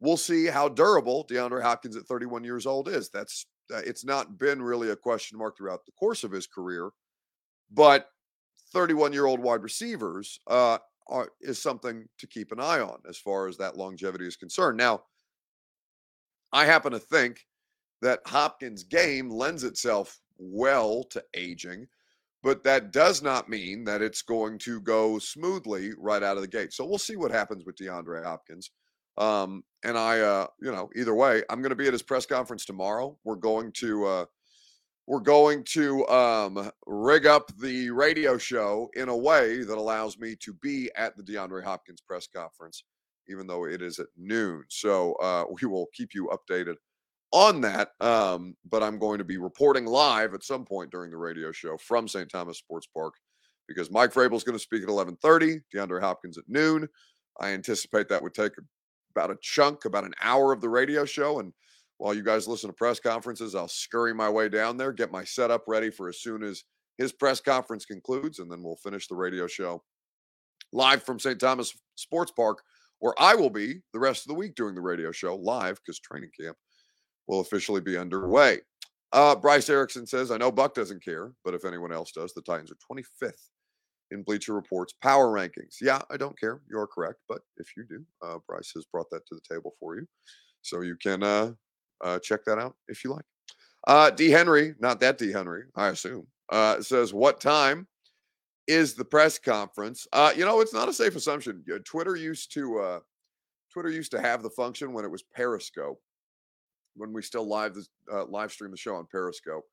we'll 0.00 0.16
see 0.16 0.46
how 0.46 0.68
durable 0.68 1.26
DeAndre 1.28 1.62
Hopkins 1.62 1.96
at 1.96 2.04
31 2.04 2.44
years 2.44 2.66
old 2.66 2.88
is. 2.88 3.10
That's 3.10 3.46
uh, 3.72 3.78
it's 3.78 4.04
not 4.04 4.38
been 4.38 4.62
really 4.62 4.90
a 4.90 4.96
question 4.96 5.38
mark 5.38 5.56
throughout 5.56 5.86
the 5.86 5.92
course 5.92 6.22
of 6.22 6.30
his 6.30 6.46
career, 6.46 6.90
but 7.72 8.08
31 8.72 9.12
year 9.12 9.26
old 9.26 9.40
wide 9.40 9.62
receivers 9.62 10.38
uh, 10.48 10.78
are, 11.08 11.30
is 11.40 11.60
something 11.60 12.06
to 12.18 12.26
keep 12.26 12.52
an 12.52 12.60
eye 12.60 12.80
on 12.80 12.98
as 13.08 13.18
far 13.18 13.48
as 13.48 13.56
that 13.56 13.76
longevity 13.76 14.26
is 14.26 14.36
concerned. 14.36 14.76
Now, 14.76 15.02
I 16.52 16.66
happen 16.66 16.92
to 16.92 16.98
think 16.98 17.40
that 18.04 18.20
Hopkins' 18.26 18.84
game 18.84 19.30
lends 19.30 19.64
itself 19.64 20.20
well 20.36 21.04
to 21.04 21.24
aging, 21.32 21.86
but 22.42 22.62
that 22.62 22.92
does 22.92 23.22
not 23.22 23.48
mean 23.48 23.82
that 23.84 24.02
it's 24.02 24.20
going 24.20 24.58
to 24.58 24.78
go 24.82 25.18
smoothly 25.18 25.92
right 25.96 26.22
out 26.22 26.36
of 26.36 26.42
the 26.42 26.48
gate. 26.48 26.74
So 26.74 26.84
we'll 26.84 26.98
see 26.98 27.16
what 27.16 27.30
happens 27.30 27.64
with 27.64 27.76
DeAndre 27.76 28.22
Hopkins. 28.22 28.70
Um, 29.16 29.64
and 29.84 29.96
I, 29.96 30.20
uh, 30.20 30.46
you 30.60 30.70
know, 30.70 30.90
either 30.94 31.14
way, 31.14 31.44
I'm 31.48 31.62
going 31.62 31.70
to 31.70 31.76
be 31.76 31.86
at 31.86 31.94
his 31.94 32.02
press 32.02 32.26
conference 32.26 32.66
tomorrow. 32.66 33.16
We're 33.24 33.36
going 33.36 33.72
to, 33.78 34.04
uh, 34.04 34.24
we're 35.06 35.20
going 35.20 35.64
to 35.70 36.06
um, 36.08 36.70
rig 36.86 37.24
up 37.24 37.56
the 37.56 37.88
radio 37.88 38.36
show 38.36 38.90
in 38.96 39.08
a 39.08 39.16
way 39.16 39.62
that 39.62 39.78
allows 39.78 40.18
me 40.18 40.36
to 40.40 40.52
be 40.52 40.90
at 40.94 41.16
the 41.16 41.22
DeAndre 41.22 41.64
Hopkins 41.64 42.02
press 42.02 42.26
conference, 42.26 42.84
even 43.30 43.46
though 43.46 43.64
it 43.64 43.80
is 43.80 43.98
at 43.98 44.08
noon. 44.14 44.64
So 44.68 45.14
uh, 45.22 45.44
we 45.48 45.66
will 45.66 45.86
keep 45.94 46.10
you 46.12 46.28
updated 46.28 46.74
on 47.32 47.60
that. 47.62 47.90
Um, 48.00 48.54
but 48.70 48.82
I'm 48.82 48.98
going 48.98 49.18
to 49.18 49.24
be 49.24 49.38
reporting 49.38 49.86
live 49.86 50.34
at 50.34 50.44
some 50.44 50.64
point 50.64 50.90
during 50.90 51.10
the 51.10 51.16
radio 51.16 51.52
show 51.52 51.76
from 51.76 52.08
St. 52.08 52.30
Thomas 52.30 52.58
Sports 52.58 52.86
Park 52.86 53.14
because 53.66 53.90
Mike 53.90 54.12
Vrabel 54.12 54.36
is 54.36 54.44
going 54.44 54.58
to 54.58 54.62
speak 54.62 54.82
at 54.82 54.88
11:30. 54.88 55.60
DeAndre 55.74 56.00
Hopkins 56.00 56.38
at 56.38 56.44
noon. 56.48 56.88
I 57.40 57.50
anticipate 57.50 58.08
that 58.08 58.22
would 58.22 58.34
take 58.34 58.52
about 59.14 59.30
a 59.30 59.36
chunk, 59.40 59.84
about 59.84 60.04
an 60.04 60.14
hour 60.22 60.52
of 60.52 60.60
the 60.60 60.68
radio 60.68 61.04
show. 61.04 61.40
And 61.40 61.52
while 61.98 62.14
you 62.14 62.22
guys 62.22 62.48
listen 62.48 62.68
to 62.70 62.74
press 62.74 63.00
conferences, 63.00 63.54
I'll 63.54 63.68
scurry 63.68 64.14
my 64.14 64.28
way 64.28 64.48
down 64.48 64.76
there, 64.76 64.92
get 64.92 65.12
my 65.12 65.24
setup 65.24 65.64
ready 65.66 65.90
for 65.90 66.08
as 66.08 66.20
soon 66.20 66.42
as 66.42 66.64
his 66.98 67.12
press 67.12 67.40
conference 67.40 67.84
concludes, 67.84 68.38
and 68.38 68.50
then 68.50 68.62
we'll 68.62 68.76
finish 68.76 69.08
the 69.08 69.16
radio 69.16 69.46
show 69.46 69.82
live 70.72 71.02
from 71.02 71.18
St. 71.18 71.38
Thomas 71.38 71.72
Sports 71.94 72.32
Park, 72.32 72.62
where 72.98 73.14
I 73.18 73.34
will 73.34 73.50
be 73.50 73.80
the 73.92 73.98
rest 73.98 74.22
of 74.22 74.28
the 74.28 74.34
week 74.34 74.54
doing 74.54 74.74
the 74.74 74.80
radio 74.80 75.12
show 75.12 75.36
live 75.36 75.76
because 75.76 75.98
training 75.98 76.30
camp 76.38 76.56
will 77.26 77.40
officially 77.40 77.80
be 77.80 77.96
underway. 77.96 78.60
Uh, 79.12 79.34
Bryce 79.34 79.70
Erickson 79.70 80.06
says, 80.06 80.30
I 80.30 80.36
know 80.36 80.50
Buck 80.50 80.74
doesn't 80.74 81.04
care, 81.04 81.32
but 81.44 81.54
if 81.54 81.64
anyone 81.64 81.92
else 81.92 82.12
does, 82.12 82.34
the 82.34 82.42
Titans 82.42 82.72
are 82.72 82.94
25th 82.94 83.48
in 84.10 84.22
Bleacher 84.22 84.54
Report's 84.54 84.94
power 85.02 85.28
rankings. 85.28 85.76
Yeah, 85.80 86.02
I 86.10 86.16
don't 86.16 86.38
care. 86.38 86.60
You're 86.68 86.86
correct. 86.86 87.20
But 87.28 87.40
if 87.56 87.68
you 87.76 87.84
do, 87.88 88.04
uh, 88.22 88.38
Bryce 88.48 88.72
has 88.74 88.84
brought 88.86 89.10
that 89.10 89.26
to 89.26 89.34
the 89.34 89.54
table 89.54 89.74
for 89.78 89.96
you. 89.96 90.06
So 90.62 90.80
you 90.80 90.96
can 90.96 91.22
uh, 91.22 91.52
uh, 92.02 92.18
check 92.20 92.44
that 92.46 92.58
out 92.58 92.74
if 92.88 93.04
you 93.04 93.10
like. 93.12 93.24
Uh, 93.86 94.10
D. 94.10 94.30
Henry, 94.30 94.74
not 94.80 94.98
that 95.00 95.18
D. 95.18 95.30
Henry, 95.30 95.64
I 95.76 95.88
assume, 95.88 96.26
uh, 96.50 96.80
says, 96.80 97.12
What 97.12 97.40
time 97.40 97.86
is 98.66 98.94
the 98.94 99.04
press 99.04 99.38
conference? 99.38 100.06
Uh, 100.12 100.32
you 100.34 100.44
know, 100.44 100.60
it's 100.60 100.72
not 100.72 100.88
a 100.88 100.92
safe 100.92 101.16
assumption. 101.16 101.62
Twitter 101.84 102.16
used 102.16 102.52
to 102.54 102.78
uh, 102.78 103.00
Twitter 103.72 103.90
used 103.90 104.10
to 104.12 104.20
have 104.20 104.42
the 104.42 104.50
function 104.50 104.92
when 104.92 105.04
it 105.04 105.10
was 105.10 105.22
Periscope, 105.34 106.00
when 106.96 107.12
we 107.12 107.22
still 107.22 107.46
live 107.46 107.74
the, 107.74 107.86
uh, 108.12 108.24
live 108.26 108.52
stream 108.52 108.70
the 108.70 108.76
show 108.76 108.96
on 108.96 109.06
Periscope, 109.10 109.64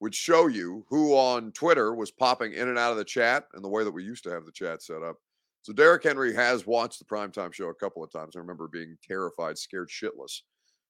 would 0.00 0.14
show 0.14 0.46
you 0.46 0.84
who 0.88 1.14
on 1.14 1.52
Twitter 1.52 1.94
was 1.94 2.10
popping 2.10 2.52
in 2.52 2.68
and 2.68 2.78
out 2.78 2.90
of 2.90 2.98
the 2.98 3.04
chat 3.04 3.44
and 3.54 3.64
the 3.64 3.68
way 3.68 3.84
that 3.84 3.92
we 3.92 4.02
used 4.02 4.24
to 4.24 4.30
have 4.30 4.44
the 4.44 4.52
chat 4.52 4.82
set 4.82 5.02
up. 5.02 5.16
So 5.62 5.72
Derrick 5.72 6.02
Henry 6.02 6.34
has 6.34 6.66
watched 6.66 6.98
the 6.98 7.04
primetime 7.04 7.52
show 7.52 7.68
a 7.68 7.74
couple 7.74 8.02
of 8.02 8.10
times. 8.10 8.34
I 8.34 8.40
remember 8.40 8.66
being 8.66 8.96
terrified, 9.06 9.58
scared 9.58 9.90
shitless 9.90 10.40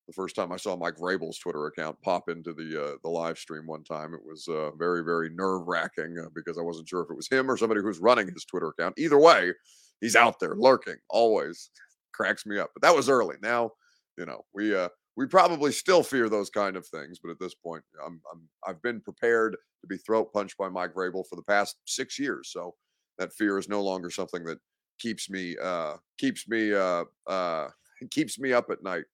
the 0.06 0.12
first 0.12 0.34
time 0.34 0.52
I 0.52 0.56
saw 0.56 0.76
Mike 0.76 0.96
Vrabel's 0.96 1.38
Twitter 1.38 1.66
account 1.66 2.00
pop 2.02 2.28
into 2.28 2.52
the 2.52 2.84
uh, 2.84 2.96
the 3.02 3.08
live 3.08 3.38
stream 3.38 3.66
one 3.66 3.84
time. 3.84 4.14
It 4.14 4.24
was 4.24 4.48
uh, 4.48 4.70
very 4.72 5.04
very 5.04 5.30
nerve 5.30 5.66
wracking 5.66 6.16
uh, 6.18 6.28
because 6.34 6.58
I 6.58 6.62
wasn't 6.62 6.88
sure 6.88 7.02
if 7.02 7.10
it 7.10 7.16
was 7.16 7.28
him 7.28 7.50
or 7.50 7.56
somebody 7.56 7.80
who's 7.80 8.00
running 8.00 8.28
his 8.28 8.44
Twitter 8.44 8.68
account. 8.68 8.98
Either 8.98 9.18
way, 9.18 9.52
he's 10.00 10.16
out 10.16 10.40
there 10.40 10.54
lurking 10.56 10.96
always. 11.08 11.70
Cracks 12.12 12.44
me 12.44 12.58
up. 12.58 12.70
But 12.74 12.82
that 12.82 12.94
was 12.94 13.08
early. 13.08 13.36
Now, 13.42 13.70
you 14.18 14.26
know, 14.26 14.44
we 14.52 14.74
uh 14.74 14.88
we 15.16 15.26
probably 15.26 15.73
still 15.73 16.02
fear 16.02 16.28
those 16.28 16.50
kind 16.50 16.76
of 16.76 16.87
things, 16.87 17.19
but 17.23 17.31
at 17.31 17.38
this 17.38 17.54
point, 17.54 17.85
I'm, 18.04 18.21
I'm 18.33 18.49
I've 18.66 18.83
been 18.83 19.00
prepared 19.00 19.57
to 19.83 19.87
be 19.87 19.99
throat 19.99 20.33
punched 20.33 20.57
by 20.57 20.69
Mike 20.69 20.95
Vrabel 20.95 21.26
for 21.28 21.37
the 21.37 21.42
past 21.42 21.76
six 21.87 22.19
years. 22.19 22.50
So 22.52 22.75
that 23.19 23.33
fear 23.35 23.59
is 23.59 23.69
no 23.69 23.83
longer 23.83 24.11
something 24.11 24.45
that 24.45 24.59
keeps 24.99 25.28
me 25.28 25.57
uh 25.62 25.95
keeps 26.19 26.49
me 26.49 26.73
uh 26.73 27.04
uh 27.26 27.69
keeps 28.11 28.38
me 28.38 28.52
up 28.52 28.71
at 28.71 28.83
night 28.83 29.04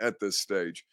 at 0.00 0.20
this 0.20 0.38
stage. 0.38 0.84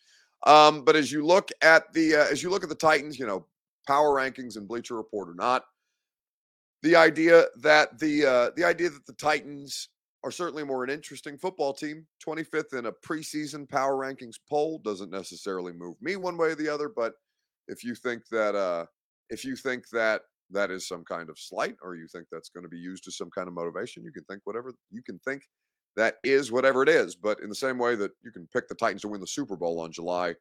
Um, 0.45 0.83
but 0.83 0.95
as 0.95 1.11
you 1.11 1.25
look 1.25 1.49
at 1.61 1.91
the 1.93 2.15
uh, 2.15 2.25
as 2.31 2.43
you 2.43 2.49
look 2.49 2.63
at 2.63 2.69
the 2.69 2.75
Titans, 2.75 3.19
you 3.19 3.25
know, 3.25 3.45
power 3.87 4.15
rankings 4.15 4.57
and 4.57 4.67
Bleacher 4.67 4.95
Report 4.95 5.29
or 5.29 5.35
not, 5.35 5.65
the 6.83 6.95
idea 6.95 7.45
that 7.61 7.99
the 7.99 8.25
uh, 8.25 8.49
the 8.55 8.63
idea 8.63 8.89
that 8.89 9.05
the 9.05 9.13
Titans 9.13 9.89
are 10.25 10.31
certainly 10.31 10.63
more 10.63 10.83
an 10.83 10.89
interesting 10.89 11.37
football 11.37 11.71
team, 11.71 12.07
25th 12.27 12.73
in 12.73 12.87
a 12.87 12.91
preseason 12.91 13.69
power 13.69 13.95
rankings 13.95 14.37
poll 14.49 14.81
doesn't 14.83 15.11
necessarily 15.11 15.71
move 15.71 15.95
me 16.01 16.15
one 16.15 16.35
way 16.35 16.49
or 16.49 16.55
the 16.55 16.67
other. 16.67 16.89
But 16.89 17.13
if 17.67 17.83
you 17.83 17.93
think 17.93 18.27
that 18.31 18.55
uh, 18.55 18.87
if 19.29 19.45
you 19.45 19.55
think 19.55 19.87
that 19.89 20.23
that 20.49 20.71
is 20.71 20.87
some 20.87 21.03
kind 21.03 21.29
of 21.29 21.37
slight, 21.37 21.75
or 21.83 21.95
you 21.95 22.07
think 22.07 22.25
that's 22.31 22.49
going 22.49 22.63
to 22.63 22.69
be 22.69 22.77
used 22.77 23.07
as 23.07 23.17
some 23.17 23.29
kind 23.29 23.47
of 23.47 23.53
motivation, 23.53 24.03
you 24.03 24.11
can 24.11 24.23
think 24.23 24.41
whatever 24.45 24.73
you 24.89 25.03
can 25.03 25.19
think 25.19 25.43
that 25.95 26.15
is 26.23 26.51
whatever 26.51 26.81
it 26.81 26.89
is. 26.89 27.15
But 27.15 27.39
in 27.41 27.49
the 27.49 27.55
same 27.55 27.77
way 27.77 27.93
that 27.95 28.11
you 28.23 28.31
can 28.31 28.47
pick 28.51 28.67
the 28.67 28.75
Titans 28.75 29.03
to 29.03 29.07
win 29.07 29.21
the 29.21 29.27
Super 29.27 29.55
Bowl 29.55 29.79
on 29.79 29.91
July, 29.91 30.33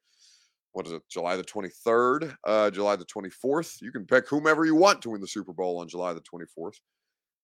what 0.72 0.86
is 0.86 0.92
it, 0.92 1.02
July 1.10 1.36
the 1.36 1.44
23rd, 1.44 2.34
uh, 2.46 2.70
July 2.70 2.96
the 2.96 3.04
24th, 3.04 3.82
you 3.82 3.92
can 3.92 4.06
pick 4.06 4.28
whomever 4.28 4.64
you 4.64 4.74
want 4.74 5.02
to 5.02 5.10
win 5.10 5.20
the 5.20 5.26
Super 5.26 5.52
Bowl 5.52 5.78
on 5.78 5.88
July 5.88 6.14
the 6.14 6.22
24th. 6.22 6.78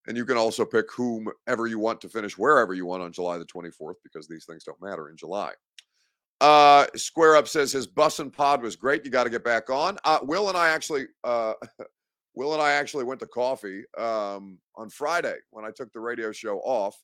And 0.07 0.17
you 0.17 0.25
can 0.25 0.37
also 0.37 0.65
pick 0.65 0.91
whomever 0.93 1.67
you 1.67 1.79
want 1.79 2.01
to 2.01 2.09
finish 2.09 2.39
wherever 2.39 2.75
you 2.75 2.87
want 2.87 3.03
on 3.03 3.13
July 3.13 3.39
the 3.39 3.45
24th 3.45 3.97
because 4.03 4.27
these 4.27 4.47
things 4.47 4.65
don't 4.65 4.81
matter 4.81 5.11
in 5.11 5.17
July. 5.17 5.53
Uh, 6.41 6.87
Square 6.97 7.37
Up 7.37 7.47
says 7.47 7.71
his 7.71 7.87
Bussin' 7.87 8.33
pod 8.33 8.63
was 8.63 8.77
great. 8.77 9.05
You 9.05 9.11
got 9.11 9.25
to 9.25 9.31
get 9.31 9.45
back 9.45 9.69
on. 9.69 9.99
Uh, 10.05 10.21
Will 10.23 10.49
and 10.49 10.57
I 10.57 10.69
actually, 10.69 11.07
uh, 11.23 11.53
Will 12.35 12.55
and 12.55 12.63
I 12.63 12.73
actually 12.73 13.05
went 13.05 13.21
to 13.21 13.27
coffee 13.27 13.85
um, 13.99 14.59
on 14.75 14.89
Friday 14.89 15.37
when 15.51 15.67
I 15.67 15.71
took 15.71 15.93
the 15.93 16.01
radio 16.01 16.33
show 16.33 16.61
off 16.61 16.97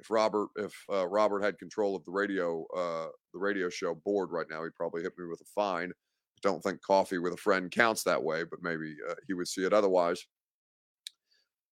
if 0.00 0.10
Robert 0.10 0.48
if 0.56 0.74
uh, 0.90 1.06
Robert 1.06 1.44
had 1.44 1.58
control 1.58 1.94
of 1.94 2.04
the 2.04 2.10
radio 2.10 2.64
uh, 2.76 3.08
the 3.32 3.38
radio 3.38 3.68
show 3.68 3.94
board 3.94 4.30
right 4.32 4.46
now, 4.50 4.64
he'd 4.64 4.74
probably 4.74 5.02
hit 5.02 5.12
me 5.18 5.26
with 5.26 5.40
a 5.40 5.44
fine. 5.54 5.90
I 5.90 6.40
don't 6.42 6.62
think 6.62 6.80
coffee 6.80 7.18
with 7.18 7.34
a 7.34 7.36
friend 7.36 7.70
counts 7.70 8.02
that 8.04 8.22
way, 8.22 8.44
but 8.44 8.62
maybe 8.62 8.96
uh, 9.08 9.14
he 9.26 9.34
would 9.34 9.46
see 9.46 9.64
it 9.64 9.74
otherwise. 9.74 10.24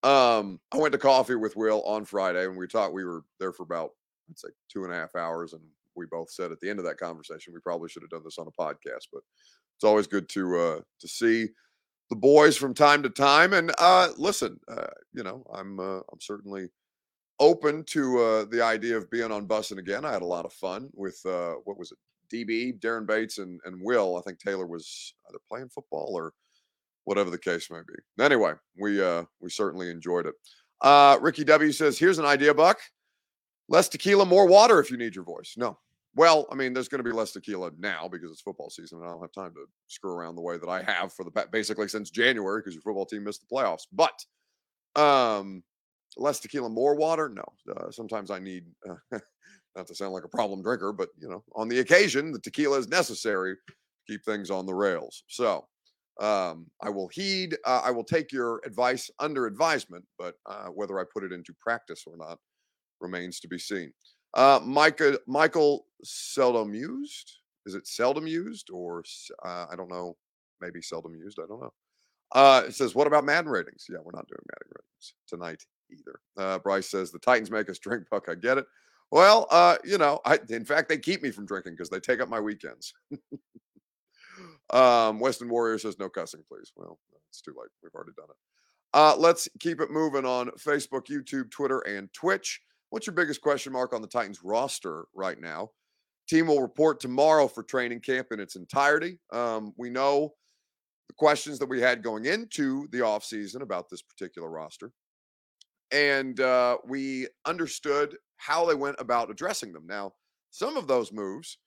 Um, 0.03 0.61
I 0.73 0.77
went 0.77 0.93
to 0.93 0.99
coffee 0.99 1.35
with 1.35 1.57
Will 1.57 1.83
on 1.83 2.05
Friday, 2.05 2.45
and 2.45 2.57
we 2.57 2.67
talked. 2.67 2.95
We 2.95 3.05
were 3.05 3.25
there 3.41 3.53
for 3.53 3.65
about 3.65 3.91
I'd 4.31 4.39
say 4.39 4.49
two 4.71 4.85
and 4.85 4.93
a 4.93 4.97
half 4.97 5.17
hours, 5.17 5.53
and 5.53 5.63
we 5.97 6.07
both 6.07 6.31
said 6.31 6.53
at 6.53 6.61
the 6.61 6.71
end 6.71 6.79
of 6.79 6.85
that 6.85 6.99
conversation 6.99 7.53
we 7.53 7.61
probably 7.61 7.89
should 7.89 8.03
have 8.03 8.11
done 8.11 8.23
this 8.25 8.39
on 8.39 8.47
a 8.47 8.63
podcast, 8.63 9.09
but 9.13 9.23
it's 9.77 9.85
always 9.85 10.07
good 10.07 10.29
to 10.31 10.59
uh, 10.59 10.81
to 11.01 11.09
see 11.09 11.49
the 12.11 12.17
boys 12.17 12.57
from 12.57 12.75
time 12.75 13.03
to 13.03 13.11
time. 13.11 13.53
And 13.53 13.73
uh, 13.79 14.11
listen, 14.17 14.59
uh, 14.69 14.87
you 15.13 15.23
know, 15.23 15.45
I'm 15.53 15.81
uh, 15.81 15.99
I'm 16.13 16.21
certainly 16.21 16.69
open 17.41 17.85
to 17.85 18.19
uh, 18.19 18.45
the 18.45 18.63
idea 18.63 18.97
of 18.97 19.11
being 19.11 19.31
on 19.31 19.47
Bussin' 19.47 19.79
again. 19.79 20.05
I 20.05 20.13
had 20.13 20.23
a 20.23 20.27
lot 20.27 20.45
of 20.45 20.53
fun 20.53 20.91
with 20.95 21.21
uh, 21.27 21.55
what 21.65 21.79
was 21.79 21.93
it, 21.93 21.99
DB, 22.35 22.79
Darren 22.81 23.07
Bates, 23.07 23.39
and 23.39 23.61
and 23.65 23.81
Will. 23.83 24.17
I 24.17 24.23
think 24.23 24.39
Taylor 24.39 24.67
was 24.67 25.15
either 25.29 25.39
playing 25.49 25.69
football 25.71 26.13
or 26.15 26.33
whatever 27.09 27.31
the 27.31 27.39
case 27.39 27.71
may 27.71 27.79
be. 27.79 28.23
Anyway, 28.23 28.53
we 28.79 29.03
uh, 29.03 29.25
we 29.41 29.49
certainly 29.49 29.91
enjoyed 29.91 30.27
it. 30.27 30.35
Uh, 30.83 31.19
Ricky 31.23 31.43
W 31.43 31.73
says, 31.73 31.99
"Here's 31.99 32.19
an 32.19 32.27
idea, 32.27 32.53
Buck. 32.53 32.79
Less 33.69 33.89
tequila, 33.89 34.27
more 34.27 34.47
water 34.47 34.79
if 34.79 34.91
you 34.91 34.99
need 34.99 35.15
your 35.15 35.25
voice." 35.25 35.55
No. 35.57 35.79
Well, 36.15 36.47
I 36.53 36.55
mean, 36.55 36.75
there's 36.75 36.89
going 36.89 37.03
to 37.03 37.09
be 37.09 37.17
less 37.17 37.33
tequila 37.33 37.71
now 37.79 38.09
because 38.09 38.31
it's 38.31 38.43
football 38.43 38.69
season, 38.69 38.99
and 38.99 39.07
I 39.07 39.11
don't 39.11 39.23
have 39.23 39.33
time 39.33 39.55
to 39.55 39.65
screw 39.87 40.13
around 40.13 40.35
the 40.35 40.43
way 40.43 40.59
that 40.59 40.69
I 40.69 40.83
have 40.83 41.13
for 41.13 41.25
the 41.25 41.47
basically 41.51 41.89
since 41.89 42.11
January 42.11 42.61
because 42.61 42.75
your 42.75 42.83
football 42.83 43.07
team 43.07 43.25
missed 43.25 43.43
the 43.49 43.55
playoffs. 43.55 43.87
But 43.91 44.25
um, 45.01 45.63
less 46.19 46.41
tequila, 46.41 46.69
more 46.69 46.95
water? 46.95 47.29
No. 47.29 47.45
Uh, 47.75 47.91
sometimes 47.91 48.31
I 48.31 48.39
need, 48.39 48.65
uh, 48.89 49.19
not 49.77 49.87
to 49.87 49.95
sound 49.95 50.13
like 50.13 50.25
a 50.25 50.29
problem 50.29 50.63
drinker, 50.63 50.93
but 50.93 51.09
you 51.19 51.29
know, 51.29 51.43
on 51.55 51.69
the 51.69 51.79
occasion, 51.81 52.33
the 52.33 52.41
tequila 52.41 52.79
is 52.79 52.89
necessary 52.89 53.55
to 53.55 53.75
keep 54.07 54.25
things 54.25 54.51
on 54.51 54.67
the 54.67 54.75
rails. 54.75 55.23
So 55.29 55.67
um, 56.21 56.67
I 56.83 56.91
will 56.91 57.09
heed, 57.09 57.57
uh, 57.65 57.83
I 57.85 57.91
will 57.91 58.05
take 58.05 58.33
your 58.33 58.61
advice 58.65 59.11
under 59.19 59.47
advisement, 59.47 60.05
but 60.19 60.35
uh, 60.47 60.67
whether 60.67 60.99
I 60.99 61.05
put 61.13 61.25
it 61.25 61.33
into 61.33 61.55
practice 61.61 62.05
or 62.07 62.17
not 62.17 62.39
remains 63.01 63.41
to 63.41 63.49
be 63.49 63.59
seen. 63.59 63.93
Uh, 64.35 64.61
Micah, 64.65 65.19
Michael 65.27 65.87
seldom 66.05 66.75
used. 66.75 67.39
Is 67.67 67.75
it 67.75 67.87
seldom 67.87 68.27
used 68.27 68.71
or 68.71 69.03
uh, 69.45 69.67
I 69.71 69.77
don't 69.77 69.91
know? 69.91 70.17
Maybe 70.61 70.83
seldom 70.83 71.15
used. 71.15 71.39
I 71.39 71.47
don't 71.49 71.61
know. 71.61 71.73
Uh, 72.33 72.63
it 72.67 72.75
says, 72.75 72.95
what 72.95 73.07
about 73.07 73.25
Madden 73.25 73.51
ratings? 73.51 73.87
Yeah, 73.89 73.99
we're 74.05 74.13
not 74.15 74.29
doing 74.29 74.43
Madden 74.53 74.73
ratings 74.77 75.15
tonight 75.27 75.63
either. 75.91 76.21
Uh, 76.37 76.59
Bryce 76.59 76.91
says 76.91 77.11
the 77.11 77.19
Titans 77.19 77.51
make 77.51 77.71
us 77.71 77.79
drink, 77.79 78.05
Buck. 78.11 78.27
I 78.29 78.35
get 78.35 78.59
it. 78.59 78.67
Well, 79.11 79.47
uh, 79.51 79.79
you 79.85 79.97
know, 79.97 80.21
I 80.27 80.39
in 80.51 80.67
fact 80.67 80.89
they 80.91 80.99
keep 80.99 81.23
me 81.23 81.31
from 81.31 81.47
drinking 81.47 81.73
because 81.73 81.89
they 81.89 82.01
take 82.01 82.21
up 82.21 82.29
my 82.29 82.41
weekends. 82.41 82.93
um, 84.71 85.21
Weston 85.21 85.49
Warrior 85.49 85.79
says 85.79 85.99
no 85.99 86.09
cussing, 86.09 86.43
please. 86.49 86.73
Well, 86.77 86.99
it's 87.29 87.41
too 87.41 87.55
late. 87.59 87.71
We've 87.83 87.95
already 87.95 88.13
done 88.17 88.29
it. 88.31 88.37
Uh, 88.95 89.17
let's 89.17 89.49
keep 89.61 89.81
it 89.81 89.91
moving 89.91 90.25
on 90.25 90.51
Facebook, 90.59 91.07
YouTube, 91.07 91.51
Twitter, 91.51 91.81
and 91.81 92.13
Twitch. 92.13 92.61
What's 92.91 93.07
your 93.07 93.15
biggest 93.15 93.43
question 93.43 93.73
mark 93.73 93.93
on 93.93 94.01
the 94.01 94.09
Titans 94.09 94.41
roster 94.43 95.05
right 95.15 95.39
now? 95.39 95.71
Team 96.29 96.47
will 96.47 96.63
report 96.63 97.01
tomorrow 97.01 97.49
for 97.49 97.63
training 97.63 98.01
camp 98.01 98.29
in 98.31 98.41
its 98.41 98.57
entirety. 98.57 99.19
Um, 99.33 99.73
we 99.77 99.91
know 99.91 100.35
the 101.09 101.15
questions 101.15 101.59
that 101.59 101.69
we 101.69 101.81
had 101.81 102.03
going 102.03 102.27
into 102.27 102.89
the 102.91 102.99
offseason 102.99 103.61
about 103.61 103.89
this 103.91 104.03
particular 104.03 104.51
roster 104.51 104.93
and 105.91 106.41
uh, 106.41 106.79
we 106.87 107.29
understood 107.47 108.17
how 108.37 108.67
they 108.67 108.75
went 108.75 108.97
about 108.99 109.31
addressing 109.31 109.73
them. 109.73 109.87
Now, 109.87 110.13
some 110.51 110.77
of 110.77 110.87
those 110.87 111.13
moves, 111.13 111.59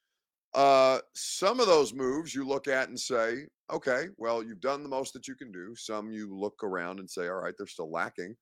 uh, 0.54 1.00
some 1.14 1.60
of 1.60 1.68
those 1.68 1.94
moves 1.94 2.36
you 2.36 2.46
look 2.46 2.68
at 2.68 2.90
and 2.90 3.00
say, 3.00 3.46
okay, 3.72 4.08
well, 4.18 4.44
you've 4.44 4.60
done 4.60 4.84
the 4.84 4.90
most 4.90 5.14
that 5.14 5.28
you 5.28 5.36
can 5.36 5.52
do. 5.52 5.74
Some 5.76 6.12
you 6.12 6.36
look 6.36 6.64
around 6.64 7.00
and 7.00 7.10
say, 7.10 7.28
all 7.28 7.36
right, 7.36 7.54
they're 7.58 7.68
still 7.68 7.92
lacking 7.92 8.36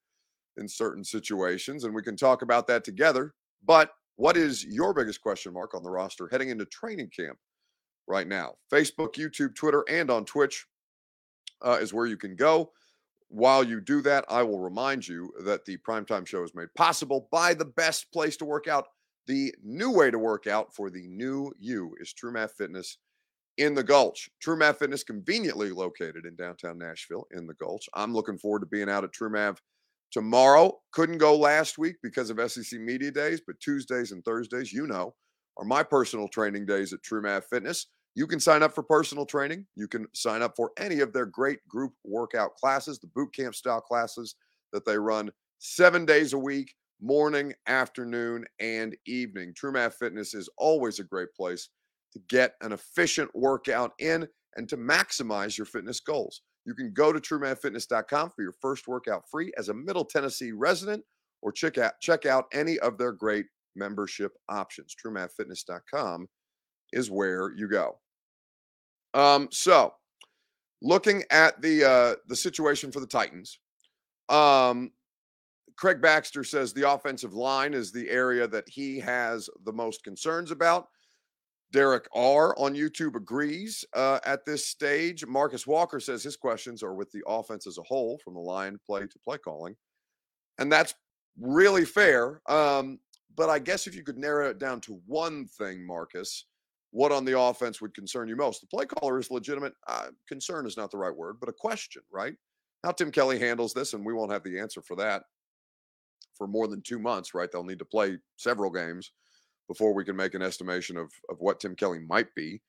in 0.58 0.68
certain 0.68 1.04
situations, 1.04 1.84
and 1.84 1.94
we 1.94 2.02
can 2.02 2.18
talk 2.18 2.42
about 2.42 2.68
that 2.68 2.84
together. 2.84 3.34
But 3.64 3.92
what 4.16 4.36
is 4.36 4.66
your 4.66 4.94
biggest 4.94 5.22
question 5.22 5.54
mark 5.54 5.74
on 5.74 5.84
the 5.84 5.90
roster 5.90 6.28
heading 6.32 6.50
into 6.50 6.66
training 6.66 7.12
camp 7.16 7.38
right 8.08 8.28
now? 8.28 8.56
Facebook, 8.72 9.14
YouTube, 9.14 9.56
Twitter, 9.56 9.86
and 9.88 10.10
on 10.10 10.26
Twitch 10.26 10.66
uh, 11.62 11.78
is 11.80 11.94
where 11.94 12.08
you 12.08 12.18
can 12.18 12.36
go. 12.36 12.72
While 13.28 13.64
you 13.64 13.80
do 13.80 14.02
that, 14.02 14.26
I 14.28 14.42
will 14.42 14.60
remind 14.60 15.08
you 15.08 15.32
that 15.46 15.64
the 15.66 15.78
primetime 15.88 16.26
show 16.26 16.44
is 16.44 16.56
made 16.56 16.74
possible 16.76 17.28
by 17.32 17.54
the 17.54 17.66
best 17.66 18.12
place 18.12 18.36
to 18.38 18.46
work 18.46 18.68
out. 18.68 18.88
The 19.30 19.54
new 19.64 19.92
way 19.92 20.10
to 20.10 20.18
work 20.18 20.48
out 20.48 20.74
for 20.74 20.90
the 20.90 21.08
new 21.08 21.54
you 21.60 21.96
is 22.00 22.12
True 22.14 22.32
Math 22.32 22.54
Fitness 22.58 22.98
in 23.60 23.76
the 23.76 23.84
Gulch. 23.84 24.28
True 24.42 24.58
Math 24.58 24.80
Fitness 24.80 25.04
conveniently 25.04 25.70
located 25.70 26.26
in 26.26 26.36
downtown 26.36 26.80
Nashville 26.80 27.28
in 27.30 27.46
the 27.46 27.54
Gulch. 27.54 27.88
I'm 27.94 28.12
looking 28.12 28.40
forward 28.40 28.62
to 28.62 28.66
being 28.66 28.90
out 28.90 29.04
at 29.04 29.14
True 29.14 29.30
Math 29.30 29.62
tomorrow. 30.12 30.80
Couldn't 30.94 31.20
go 31.20 31.38
last 31.38 31.78
week 31.78 31.98
because 32.02 32.32
of 32.32 32.52
SEC 32.52 32.80
Media 32.80 33.12
Days, 33.12 33.40
but 33.46 33.60
Tuesdays 33.60 34.14
and 34.14 34.26
Thursdays, 34.26 34.74
you 34.74 34.88
know, 34.88 35.14
are 35.58 35.64
my 35.64 35.84
personal 35.84 36.28
training 36.28 36.66
days 36.66 36.92
at 36.92 37.04
True 37.04 37.22
Math 37.22 37.46
Fitness. 37.52 37.86
You 38.16 38.26
can 38.26 38.40
sign 38.40 38.64
up 38.64 38.74
for 38.74 38.82
personal 38.82 39.28
training. 39.28 39.68
You 39.76 39.88
can 39.88 40.08
sign 40.16 40.42
up 40.42 40.56
for 40.56 40.72
any 40.80 41.02
of 41.02 41.14
their 41.14 41.28
great 41.28 41.60
group 41.68 41.94
workout 42.04 42.56
classes, 42.56 42.98
the 42.98 43.12
boot 43.14 43.32
camp 43.36 43.54
style 43.54 43.80
classes 43.80 44.34
that 44.74 44.86
they 44.86 44.98
run 44.98 45.30
seven 45.60 46.04
days 46.04 46.34
a 46.34 46.40
week, 46.40 46.74
morning, 47.02 47.54
afternoon, 47.68 48.46
and 48.60 48.96
evening. 49.06 49.54
TrueMath 49.54 49.94
Fitness 49.94 50.34
is 50.34 50.50
always 50.58 51.00
a 51.00 51.04
great 51.04 51.34
place 51.36 51.70
to 52.14 52.20
get 52.30 52.54
an 52.62 52.72
efficient 52.72 53.30
workout 53.34 53.92
in 54.00 54.28
and 54.56 54.68
to 54.70 54.78
maximize 54.78 55.58
your 55.58 55.66
fitness 55.66 56.00
goals. 56.00 56.42
You 56.66 56.74
can 56.74 56.92
go 56.94 57.14
to 57.14 57.20
truemathfitness.com 57.20 58.32
for 58.36 58.42
your 58.42 58.54
first 58.62 58.88
workout 58.88 59.24
free 59.30 59.52
as 59.58 59.70
a 59.70 59.74
Middle 59.74 60.06
Tennessee 60.06 60.52
resident 60.52 61.04
or 61.42 61.52
check 61.52 61.78
out 61.78 61.94
check 62.02 62.26
out 62.26 62.46
any 62.54 62.78
of 62.80 62.98
their 62.98 63.12
great 63.12 63.46
membership 63.76 64.34
options. 64.50 64.94
truemathfitness.com 65.04 66.28
is 66.92 67.10
where 67.10 67.52
you 67.56 67.70
go. 67.70 68.00
Um 69.14 69.48
so 69.52 69.94
looking 70.82 71.24
at 71.32 71.62
the 71.62 71.84
uh 71.84 72.16
the 72.28 72.36
situation 72.36 72.92
for 72.92 73.00
the 73.00 73.08
Titans. 73.08 73.60
Um 74.28 74.92
Craig 75.80 76.02
Baxter 76.02 76.44
says 76.44 76.74
the 76.74 76.92
offensive 76.92 77.34
line 77.34 77.74
is 77.74 77.90
the 77.90 78.10
area 78.10 78.46
that 78.50 78.68
he 78.68 79.00
has 79.00 79.50
the 79.64 79.72
most 79.72 80.04
concerns 80.04 80.52
about. 80.52 80.90
Derek 81.72 82.06
R 82.14 82.54
on 82.58 82.74
YouTube 82.74 83.16
agrees 83.16 83.86
uh, 83.96 84.20
at 84.26 84.44
this 84.44 84.68
stage. 84.68 85.26
Marcus 85.26 85.66
Walker 85.66 86.02
says 86.02 86.22
his 86.22 86.36
questions 86.36 86.84
are 86.84 86.96
with 86.96 87.10
the 87.14 87.22
offense 87.26 87.66
as 87.66 87.78
a 87.78 87.84
whole, 87.84 88.20
from 88.22 88.34
the 88.34 88.42
line 88.42 88.78
play 88.86 89.08
to 89.08 89.20
play 89.24 89.38
calling. 89.38 89.74
And 90.58 90.70
that's 90.70 90.96
really 91.40 91.86
fair. 91.86 92.42
Um, 92.50 93.00
but 93.38 93.50
I 93.50 93.58
guess 93.58 93.88
if 93.88 93.96
you 93.96 94.04
could 94.04 94.18
narrow 94.18 94.50
it 94.50 94.60
down 94.60 94.82
to 94.82 95.00
one 95.06 95.46
thing, 95.46 95.88
Marcus, 95.88 96.48
what 96.92 97.14
on 97.14 97.24
the 97.24 97.40
offense 97.40 97.80
would 97.80 97.96
concern 97.96 98.28
you 98.28 98.36
most? 98.36 98.60
The 98.60 98.68
play 98.68 98.86
caller 98.86 99.18
is 99.18 99.32
legitimate. 99.32 99.76
Uh, 99.88 100.08
concern 100.28 100.68
is 100.68 100.76
not 100.76 100.92
the 100.92 100.98
right 100.98 101.16
word, 101.16 101.38
but 101.40 101.48
a 101.48 101.54
question, 101.54 102.02
right? 102.12 102.34
How 102.84 102.92
Tim 102.92 103.12
Kelly 103.12 103.40
handles 103.40 103.74
this, 103.74 103.94
and 103.94 104.06
we 104.06 104.14
won't 104.14 104.34
have 104.34 104.44
the 104.44 104.60
answer 104.60 104.82
for 104.82 104.98
that 104.98 105.24
for 106.40 106.48
more 106.48 106.68
than 106.68 106.82
two 106.82 106.98
months, 106.98 107.36
right? 107.36 107.52
They'll 107.52 107.64
need 107.64 107.80
to 107.80 107.86
play 107.86 108.18
several 108.38 108.72
games 108.72 109.12
before 109.68 109.94
we 109.94 110.04
can 110.04 110.16
make 110.16 110.34
an 110.34 110.42
estimation 110.42 110.98
of, 110.98 111.12
of 111.30 111.38
what 111.40 111.60
Tim 111.60 111.76
Kelly 111.76 112.00
might 112.00 112.34
be 112.34 112.60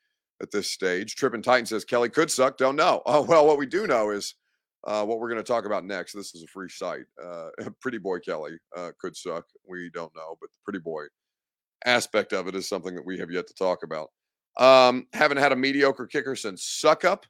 at 0.42 0.50
this 0.50 0.70
stage. 0.70 1.16
Trippin 1.16 1.40
Titan 1.40 1.64
says 1.64 1.84
Kelly 1.84 2.10
could 2.10 2.30
suck. 2.30 2.58
Don't 2.58 2.76
know. 2.76 3.02
Oh, 3.06 3.22
well, 3.22 3.46
what 3.46 3.58
we 3.58 3.66
do 3.66 3.86
know 3.86 4.10
is 4.10 4.34
uh, 4.86 5.04
what 5.04 5.18
we're 5.18 5.30
going 5.30 5.42
to 5.42 5.52
talk 5.52 5.64
about 5.64 5.84
next. 5.84 6.12
This 6.12 6.34
is 6.34 6.42
a 6.42 6.48
free 6.48 6.68
site. 6.68 7.06
Uh, 7.22 7.48
pretty 7.80 7.98
boy 7.98 8.18
Kelly 8.18 8.58
uh, 8.76 8.90
could 9.00 9.16
suck. 9.16 9.46
We 9.66 9.88
don't 9.94 10.14
know, 10.14 10.36
but 10.40 10.50
the 10.50 10.58
pretty 10.64 10.80
boy 10.80 11.04
aspect 11.86 12.32
of 12.32 12.48
it 12.48 12.54
is 12.54 12.68
something 12.68 12.94
that 12.94 13.06
we 13.06 13.18
have 13.18 13.30
yet 13.30 13.46
to 13.46 13.54
talk 13.54 13.82
about. 13.84 14.10
Um, 14.58 15.06
haven't 15.12 15.38
had 15.38 15.52
a 15.52 15.56
mediocre 15.56 16.06
kicker 16.06 16.36
since 16.36 16.62
Succop. 16.62 17.22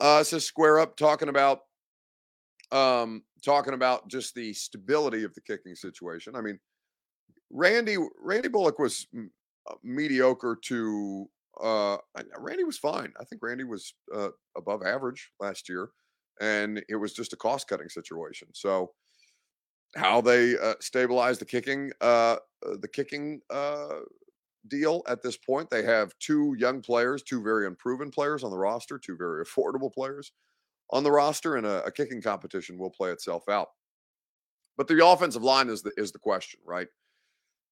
Uh, 0.00 0.22
says 0.22 0.44
square 0.44 0.78
up 0.78 0.96
talking 0.96 1.28
about 1.28 1.60
um 2.70 3.22
talking 3.44 3.74
about 3.74 4.08
just 4.08 4.34
the 4.34 4.52
stability 4.52 5.24
of 5.24 5.34
the 5.34 5.40
kicking 5.40 5.74
situation. 5.74 6.34
I 6.34 6.40
mean, 6.40 6.58
Randy 7.50 7.96
Randy 8.20 8.48
Bullock 8.48 8.78
was 8.78 9.06
uh, 9.16 9.74
mediocre 9.82 10.58
to 10.64 11.28
uh 11.62 11.96
Randy 12.38 12.64
was 12.64 12.78
fine. 12.78 13.12
I 13.20 13.24
think 13.24 13.42
Randy 13.42 13.64
was 13.64 13.94
uh, 14.14 14.28
above 14.56 14.82
average 14.84 15.30
last 15.40 15.68
year 15.68 15.90
and 16.40 16.82
it 16.88 16.96
was 16.96 17.12
just 17.12 17.32
a 17.32 17.36
cost 17.36 17.68
cutting 17.68 17.88
situation. 17.88 18.48
So 18.52 18.92
how 19.96 20.20
they 20.20 20.56
uh, 20.58 20.74
stabilize 20.80 21.38
the 21.38 21.46
kicking 21.46 21.92
uh, 22.00 22.36
uh 22.66 22.76
the 22.80 22.88
kicking 22.88 23.40
uh 23.50 24.00
deal 24.66 25.02
at 25.08 25.22
this 25.22 25.36
point, 25.36 25.70
they 25.70 25.82
have 25.82 26.12
two 26.18 26.54
young 26.58 26.82
players, 26.82 27.22
two 27.22 27.42
very 27.42 27.66
unproven 27.66 28.10
players 28.10 28.44
on 28.44 28.50
the 28.50 28.58
roster, 28.58 28.98
two 28.98 29.16
very 29.16 29.44
affordable 29.46 29.92
players 29.92 30.32
on 30.90 31.04
the 31.04 31.10
roster 31.10 31.56
and 31.56 31.66
a, 31.66 31.84
a 31.84 31.90
kicking 31.90 32.22
competition 32.22 32.78
will 32.78 32.90
play 32.90 33.10
itself 33.10 33.48
out. 33.48 33.68
But 34.76 34.88
the 34.88 35.04
offensive 35.04 35.42
line 35.42 35.68
is 35.68 35.82
the 35.82 35.92
is 35.96 36.12
the 36.12 36.18
question, 36.18 36.60
right? 36.64 36.88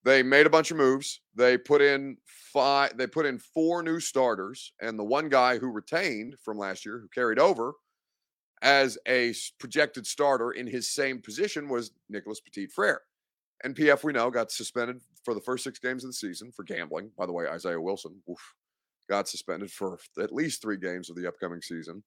They 0.04 0.22
made 0.22 0.46
a 0.46 0.50
bunch 0.50 0.70
of 0.70 0.76
moves. 0.76 1.20
They 1.34 1.58
put 1.58 1.80
in 1.82 2.16
five. 2.24 2.96
They 2.96 3.06
put 3.06 3.26
in 3.26 3.38
four 3.38 3.82
new 3.82 4.00
starters, 4.00 4.72
and 4.80 4.98
the 4.98 5.04
one 5.04 5.28
guy 5.28 5.58
who 5.58 5.70
retained 5.70 6.36
from 6.44 6.58
last 6.58 6.84
year, 6.84 6.98
who 6.98 7.08
carried 7.08 7.38
over 7.38 7.72
as 8.62 8.98
a 9.06 9.34
projected 9.58 10.06
starter 10.06 10.52
in 10.52 10.66
his 10.66 10.88
same 10.88 11.20
position, 11.20 11.68
was 11.68 11.92
Nicholas 12.08 12.40
Petit 12.40 12.66
Frere. 12.66 13.02
NPF, 13.64 14.04
we 14.04 14.12
know, 14.12 14.30
got 14.30 14.52
suspended 14.52 15.00
for 15.24 15.34
the 15.34 15.40
first 15.40 15.64
six 15.64 15.78
games 15.78 16.04
of 16.04 16.10
the 16.10 16.14
season 16.14 16.52
for 16.52 16.62
gambling. 16.62 17.10
By 17.16 17.26
the 17.26 17.32
way, 17.32 17.46
Isaiah 17.48 17.80
Wilson 17.80 18.20
oof, 18.30 18.54
got 19.08 19.28
suspended 19.28 19.70
for 19.70 19.98
at 20.20 20.32
least 20.32 20.62
three 20.62 20.76
games 20.76 21.10
of 21.10 21.16
the 21.16 21.26
upcoming 21.26 21.62
season. 21.62 22.02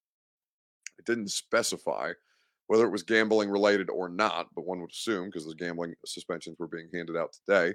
It 1.00 1.06
didn't 1.06 1.30
specify 1.30 2.12
whether 2.68 2.86
it 2.86 2.92
was 2.92 3.02
gambling 3.02 3.50
related 3.50 3.90
or 3.90 4.10
not, 4.10 4.48
but 4.54 4.68
one 4.68 4.80
would 4.80 4.92
assume 4.92 5.26
because 5.26 5.46
the 5.46 5.56
gambling 5.56 5.96
suspensions 6.06 6.56
were 6.60 6.68
being 6.68 6.88
handed 6.94 7.18
out 7.18 7.34
today. 7.34 7.74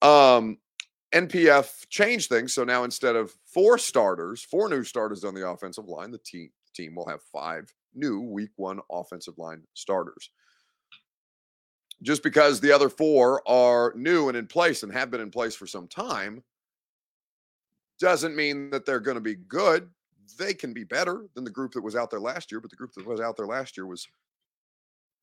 Um, 0.00 0.58
NPF 1.12 1.88
changed 1.88 2.28
things. 2.28 2.54
So 2.54 2.62
now 2.62 2.84
instead 2.84 3.16
of 3.16 3.32
four 3.44 3.78
starters, 3.78 4.42
four 4.44 4.68
new 4.68 4.84
starters 4.84 5.24
on 5.24 5.34
the 5.34 5.48
offensive 5.48 5.86
line, 5.86 6.12
the 6.12 6.18
team 6.18 6.50
the 6.66 6.82
team 6.82 6.94
will 6.94 7.08
have 7.08 7.20
five 7.32 7.72
new 7.94 8.20
week 8.20 8.50
one 8.56 8.80
offensive 8.90 9.38
line 9.38 9.62
starters. 9.74 10.30
Just 12.02 12.22
because 12.22 12.60
the 12.60 12.72
other 12.72 12.88
four 12.88 13.42
are 13.48 13.92
new 13.96 14.28
and 14.28 14.36
in 14.36 14.46
place 14.46 14.82
and 14.82 14.92
have 14.92 15.10
been 15.10 15.20
in 15.20 15.30
place 15.30 15.54
for 15.54 15.66
some 15.66 15.86
time 15.86 16.42
doesn't 18.00 18.34
mean 18.34 18.70
that 18.70 18.86
they're 18.86 19.00
going 19.00 19.16
to 19.16 19.20
be 19.20 19.36
good. 19.36 19.88
They 20.36 20.54
can 20.54 20.72
be 20.72 20.84
better 20.84 21.26
than 21.34 21.44
the 21.44 21.50
group 21.50 21.72
that 21.72 21.82
was 21.82 21.96
out 21.96 22.10
there 22.10 22.20
last 22.20 22.50
year, 22.50 22.60
but 22.60 22.70
the 22.70 22.76
group 22.76 22.92
that 22.94 23.06
was 23.06 23.20
out 23.20 23.36
there 23.36 23.46
last 23.46 23.76
year 23.76 23.86
was 23.86 24.06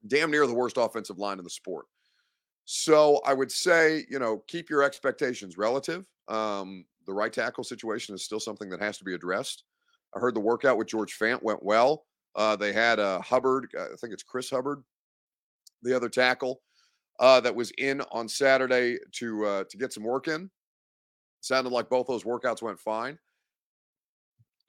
damn 0.07 0.31
near 0.31 0.47
the 0.47 0.53
worst 0.53 0.77
offensive 0.77 1.17
line 1.17 1.37
in 1.37 1.43
the 1.43 1.49
sport. 1.49 1.85
So 2.65 3.19
I 3.25 3.33
would 3.33 3.51
say, 3.51 4.05
you 4.09 4.19
know, 4.19 4.43
keep 4.47 4.69
your 4.69 4.83
expectations 4.83 5.57
relative. 5.57 6.05
Um, 6.27 6.85
the 7.07 7.13
right 7.13 7.33
tackle 7.33 7.63
situation 7.63 8.13
is 8.13 8.23
still 8.23 8.39
something 8.39 8.69
that 8.69 8.81
has 8.81 8.97
to 8.99 9.03
be 9.03 9.15
addressed. 9.15 9.63
I 10.15 10.19
heard 10.19 10.35
the 10.35 10.39
workout 10.39 10.77
with 10.77 10.87
George 10.87 11.17
Fant 11.17 11.41
went 11.41 11.63
well. 11.63 12.05
Uh, 12.35 12.55
they 12.55 12.71
had 12.71 12.99
uh, 12.99 13.21
Hubbard, 13.21 13.69
I 13.77 13.95
think 13.99 14.13
it's 14.13 14.23
Chris 14.23 14.49
Hubbard, 14.49 14.83
the 15.81 15.95
other 15.95 16.09
tackle 16.09 16.61
uh, 17.19 17.39
that 17.41 17.55
was 17.55 17.71
in 17.77 18.01
on 18.11 18.27
Saturday 18.27 18.97
to 19.13 19.45
uh, 19.45 19.63
to 19.69 19.77
get 19.77 19.91
some 19.91 20.03
work 20.03 20.27
in. 20.27 20.49
Sounded 21.41 21.71
like 21.71 21.89
both 21.89 22.07
those 22.07 22.23
workouts 22.23 22.61
went 22.61 22.79
fine. 22.79 23.17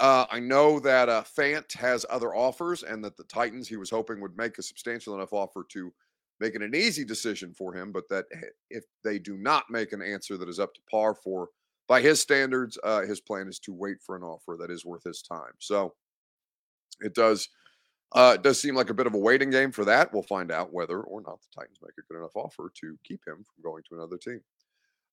Uh, 0.01 0.25
I 0.31 0.41
know 0.41 0.81
that 0.81 1.11
uh, 1.11 1.23
Fant 1.23 1.71
has 1.75 2.07
other 2.09 2.35
offers, 2.35 2.83
and 2.83 3.05
that 3.05 3.17
the 3.19 3.25
Titans 3.25 3.69
he 3.69 3.77
was 3.77 3.91
hoping 3.91 4.21
would 4.21 4.37
make 4.37 4.57
a 4.59 4.63
substantial 4.63 5.15
enough 5.15 5.35
offer 5.35 5.65
to 5.69 5.93
make 6.41 6.55
it 6.55 6.63
an 6.63 6.75
easy 6.75 7.05
decision 7.05 7.53
for 7.53 7.75
him. 7.75 7.93
But 7.93 8.09
that 8.09 8.25
if 8.71 8.85
they 9.05 9.19
do 9.19 9.37
not 9.37 9.65
make 9.71 9.93
an 9.93 10.03
answer 10.03 10.39
that 10.39 10.49
is 10.49 10.59
up 10.59 10.73
to 10.75 10.81
par 10.91 11.15
for 11.15 11.51
by 11.87 12.01
his 12.01 12.19
standards, 12.19 12.79
uh, 12.83 13.03
his 13.03 13.21
plan 13.21 13.47
is 13.47 13.59
to 13.61 13.75
wait 13.75 13.99
for 14.01 14.17
an 14.17 14.23
offer 14.23 14.57
that 14.59 14.71
is 14.71 14.87
worth 14.87 15.05
his 15.05 15.21
time. 15.21 15.53
So 15.59 15.93
it 17.01 17.15
does 17.15 17.51
uh, 18.13 18.33
it 18.37 18.43
does 18.43 18.61
seem 18.61 18.75
like 18.75 18.91
a 18.91 18.95
bit 18.95 19.07
of 19.07 19.15
a 19.15 19.19
waiting 19.19 19.51
game 19.51 19.71
for 19.71 19.85
that. 19.85 20.13
We'll 20.13 20.23
find 20.23 20.51
out 20.51 20.73
whether 20.73 21.01
or 21.01 21.21
not 21.21 21.41
the 21.43 21.61
Titans 21.61 21.79
make 21.83 21.93
a 21.99 22.13
good 22.13 22.19
enough 22.19 22.35
offer 22.35 22.73
to 22.81 22.99
keep 23.05 23.21
him 23.27 23.45
from 23.45 23.63
going 23.63 23.83
to 23.89 23.97
another 23.97 24.17
team. 24.17 24.41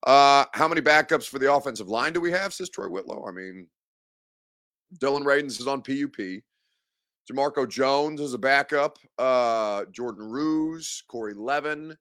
Uh, 0.06 0.45
how 0.54 0.67
many 0.67 0.82
backups 0.82 1.28
for 1.28 1.39
the 1.39 1.52
offensive 1.52 1.89
line 1.89 2.13
do 2.13 2.21
we 2.21 2.32
have? 2.32 2.54
Says 2.54 2.69
Troy 2.69 2.88
Whitlow. 2.88 3.26
I 3.28 3.32
mean, 3.32 3.67
Dillon 5.00 5.23
Radunz 5.23 5.60
is 5.60 5.67
on 5.67 5.82
PUP. 5.82 6.41
Jamarco 7.30 7.67
Jones 7.67 8.21
is 8.21 8.34
a 8.34 8.38
backup. 8.38 8.97
Uh, 9.17 9.86
Jordan 9.91 10.30
Roos, 10.30 11.04
Corey 11.08 11.34
Levin. 11.34 11.95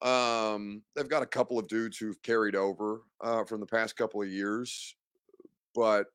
Um, 0.00 0.82
they've 0.94 1.08
got 1.08 1.24
a 1.24 1.26
couple 1.26 1.58
of 1.58 1.66
dudes 1.66 1.98
who've 1.98 2.22
carried 2.22 2.54
over 2.54 3.02
uh, 3.20 3.44
from 3.44 3.58
the 3.60 3.66
past 3.66 3.96
couple 3.96 4.22
of 4.22 4.28
years, 4.28 4.94
but 5.74 6.06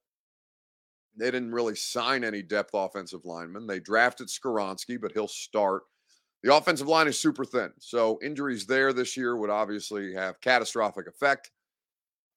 they 1.18 1.26
didn't 1.26 1.52
really 1.52 1.76
sign 1.76 2.24
any 2.24 2.42
depth 2.42 2.72
offensive 2.74 3.26
linemen. 3.26 3.68
They 3.68 3.82
drafted 3.82 4.30
Skoronski, 4.30 5.00
but 5.00 5.12
he'll 5.12 5.28
start. 5.28 5.84
The 6.44 6.56
offensive 6.56 6.88
line 6.88 7.08
is 7.08 7.20
super 7.20 7.46
thin, 7.46 7.72
so 7.80 8.20
injuries 8.22 8.66
there 8.66 8.94
this 8.94 9.16
year 9.16 9.38
would 9.38 9.50
obviously 9.50 10.14
have 10.14 10.42
catastrophic 10.42 11.08
effect. 11.08 11.52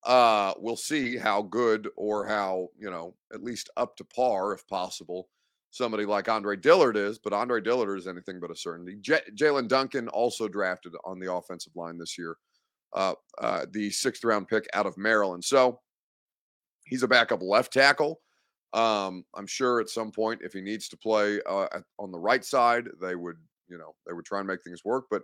Uh, 0.07 0.55
we'll 0.59 0.77
see 0.77 1.17
how 1.17 1.43
good 1.43 1.89
or 1.97 2.25
how, 2.25 2.69
you 2.79 2.89
know, 2.89 3.15
at 3.35 3.43
least 3.43 3.69
up 3.77 3.97
to 3.97 4.05
par, 4.05 4.53
if 4.53 4.67
possible, 4.69 5.29
somebody 5.73 6.07
like 6.07 6.29
Andre 6.29 6.57
Dillard 6.57 6.97
is. 6.97 7.19
But 7.19 7.33
Andre 7.33 7.61
Dillard 7.61 7.99
is 7.99 8.07
anything 8.07 8.39
but 8.39 8.53
a 8.53 8.57
certainty. 8.57 8.97
J- 9.01 9.29
Jaelyn 9.35 9.67
Duncan 9.67 10.09
also 10.09 10.47
drafted 10.47 10.93
on 11.05 11.19
the 11.19 11.33
offensive 11.33 11.75
line 11.75 11.99
this 11.99 12.17
year, 12.17 12.37
uh, 12.95 13.15
uh, 13.41 13.67
the 13.73 13.91
sixth 13.91 14.23
round 14.23 14.47
pick 14.47 14.69
out 14.75 14.87
of 14.87 14.97
Maryland. 14.97 15.45
So 15.45 15.81
he's 16.85 17.03
a 17.03 17.09
backup 17.09 17.43
left 17.43 17.73
tackle. 17.73 18.21
Um, 18.73 19.25
I'm 19.35 19.47
sure 19.49 19.81
at 19.81 19.89
some 19.89 20.13
point, 20.13 20.41
if 20.45 20.53
he 20.53 20.61
needs 20.61 20.89
to 20.91 20.97
play 20.97 21.41
uh, 21.49 21.67
on 21.99 22.13
the 22.13 22.19
right 22.19 22.45
side, 22.45 22.85
they 23.01 23.17
would, 23.17 23.39
you 23.69 23.77
know, 23.77 23.97
they 24.07 24.13
would 24.13 24.25
try 24.25 24.39
and 24.39 24.47
make 24.47 24.63
things 24.63 24.85
work. 24.85 25.07
But 25.11 25.23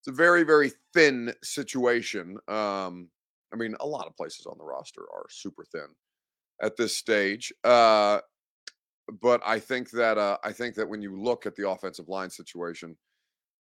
it's 0.00 0.08
a 0.08 0.12
very, 0.12 0.44
very 0.44 0.70
thin 0.94 1.34
situation. 1.42 2.36
Um, 2.46 3.08
I 3.52 3.56
mean, 3.56 3.74
a 3.80 3.86
lot 3.86 4.06
of 4.06 4.16
places 4.16 4.46
on 4.46 4.58
the 4.58 4.64
roster 4.64 5.02
are 5.02 5.26
super 5.30 5.64
thin 5.64 5.88
at 6.62 6.76
this 6.76 6.96
stage. 6.96 7.52
Uh, 7.64 8.20
but 9.22 9.40
I 9.44 9.60
think 9.60 9.90
that 9.90 10.18
uh, 10.18 10.38
I 10.42 10.52
think 10.52 10.74
that 10.76 10.88
when 10.88 11.02
you 11.02 11.20
look 11.20 11.46
at 11.46 11.54
the 11.54 11.68
offensive 11.68 12.08
line 12.08 12.30
situation, 12.30 12.96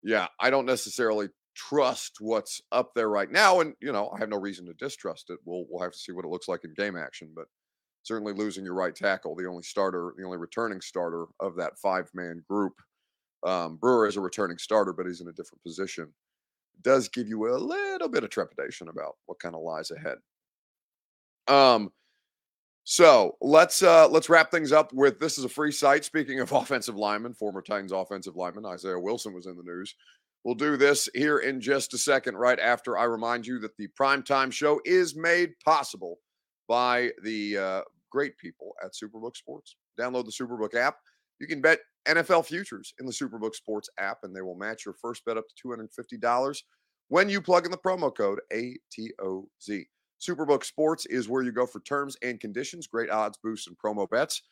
yeah, 0.04 0.28
I 0.40 0.50
don't 0.50 0.66
necessarily 0.66 1.30
trust 1.56 2.18
what's 2.20 2.62
up 2.72 2.92
there 2.96 3.10
right 3.10 3.32
now. 3.32 3.60
And 3.62 3.76
you 3.80 3.92
know, 3.92 4.10
I 4.16 4.20
have 4.20 4.30
no 4.30 4.40
reason 4.40 4.66
to 4.66 4.74
distrust 4.74 5.30
it. 5.30 5.40
We'll 5.46 5.66
we'll 5.70 5.84
have 5.84 5.92
to 5.94 5.98
see 6.00 6.12
what 6.12 6.26
it 6.26 6.30
looks 6.30 6.48
like 6.48 6.64
in 6.64 6.74
game 6.74 6.98
action, 6.98 7.32
but 7.36 7.46
certainly 8.04 8.34
losing 8.34 8.64
your 8.64 8.74
right 8.76 8.96
tackle, 8.96 9.36
the 9.36 9.48
only 9.48 9.64
starter, 9.64 10.14
the 10.18 10.24
only 10.24 10.38
returning 10.38 10.82
starter 10.82 11.26
of 11.40 11.56
that 11.58 11.78
five 11.78 12.10
man 12.14 12.44
group. 12.50 12.74
Um, 13.46 13.78
Brewer 13.78 14.08
is 14.08 14.18
a 14.18 14.22
returning 14.22 14.58
starter, 14.58 14.94
but 14.94 15.06
he's 15.06 15.22
in 15.22 15.28
a 15.28 15.34
different 15.34 15.62
position. 15.64 16.14
Does 16.82 17.08
give 17.10 17.28
you 17.28 17.48
a 17.54 17.58
little 17.58 18.10
bit 18.10 18.24
of 18.24 18.30
trepidation 18.30 18.90
about 18.90 19.16
what 19.26 19.40
kind 19.40 19.56
of 19.56 19.62
lies 19.62 19.92
ahead. 19.92 20.18
Um, 21.48 21.92
so 22.84 23.36
let's 23.42 23.82
uh 23.82 24.08
let's 24.10 24.30
wrap 24.30 24.52
things 24.52 24.72
up 24.72 24.94
with 24.94 25.20
this 25.20 25.38
is 25.38 25.44
a 25.44 25.50
free 25.50 25.72
site. 25.72 26.06
Speaking 26.06 26.40
of 26.40 26.52
offensive 26.52 26.96
lineman, 26.96 27.34
former 27.34 27.62
Titans 27.62 27.92
offensive 27.92 28.36
lineman 28.36 28.66
Isaiah 28.66 29.00
Wilson 29.00 29.34
was 29.34 29.48
in 29.48 29.58
the 29.58 29.64
news. 29.64 29.96
We'll 30.44 30.54
do 30.54 30.78
this 30.78 31.10
here 31.16 31.40
in 31.40 31.60
just 31.60 31.96
a 31.96 31.98
second, 31.98 32.38
right 32.38 32.60
after 32.60 33.00
I 33.00 33.06
remind 33.06 33.48
you 33.48 33.58
that 33.60 33.76
the 33.78 33.88
primetime 34.00 34.52
show 34.52 34.80
is 34.86 35.16
made 35.16 35.54
possible 35.66 36.20
by 36.68 37.10
the 37.24 37.58
uh, 37.58 37.82
great 38.12 38.38
people 38.38 38.74
at 38.84 38.92
Superbook 38.94 39.36
Sports. 39.36 39.76
Download 40.00 40.24
the 40.24 40.32
Superbook 40.32 40.76
app. 40.76 40.98
You 41.40 41.48
can 41.48 41.62
bet 41.62 41.80
NFL 42.08 42.46
futures 42.46 42.94
in 43.00 43.06
the 43.06 43.12
Superbook 43.12 43.56
Sports 43.56 43.90
app, 43.98 44.20
and 44.24 44.36
they 44.36 44.42
will 44.42 44.56
match 44.56 44.86
your 44.86 44.94
first 44.94 45.26
bet 45.26 45.38
up 45.38 45.46
to 45.48 45.68
$250 45.68 46.64
when 47.08 47.30
you 47.30 47.42
plug 47.42 47.66
in 47.66 47.72
the 47.72 47.78
promo 47.78 48.16
code 48.16 48.40
ATOZ. 48.54 49.86
Superbook 50.22 50.64
Sports 50.64 51.06
is 51.08 51.28
where 51.28 51.44
you 51.44 51.52
go 51.52 51.66
for 51.66 51.82
terms 51.82 52.16
and 52.24 52.40
conditions. 52.40 52.88
Great 52.88 53.10
odds, 53.10 53.38
boosts, 53.44 53.68
and 53.68 53.78
promo 53.78 54.10
bets 54.10 54.44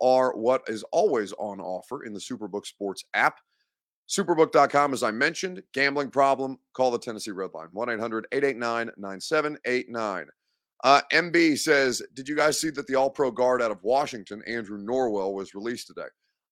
are 0.00 0.34
what 0.36 0.62
is 0.66 0.82
always 0.90 1.32
on 1.34 1.60
offer 1.60 2.04
in 2.04 2.12
the 2.12 2.20
Superbook 2.20 2.66
Sports 2.66 3.04
app. 3.14 3.38
Superbook.com, 4.08 4.92
as 4.92 5.02
I 5.02 5.10
mentioned, 5.10 5.62
gambling 5.72 6.10
problem, 6.10 6.58
call 6.74 6.90
the 6.90 6.98
Tennessee 6.98 7.30
Red 7.30 7.50
Line, 7.54 7.68
1 7.72 7.88
800 7.88 8.26
889 8.32 8.90
9789. 8.96 10.26
Uh, 10.84 11.00
MB 11.12 11.58
says, 11.58 12.02
Did 12.14 12.28
you 12.28 12.34
guys 12.34 12.60
see 12.60 12.70
that 12.70 12.86
the 12.88 12.96
All 12.96 13.08
Pro 13.08 13.30
guard 13.30 13.62
out 13.62 13.70
of 13.70 13.82
Washington, 13.84 14.42
Andrew 14.46 14.84
Norwell, 14.84 15.32
was 15.32 15.54
released 15.54 15.86
today? 15.86 16.08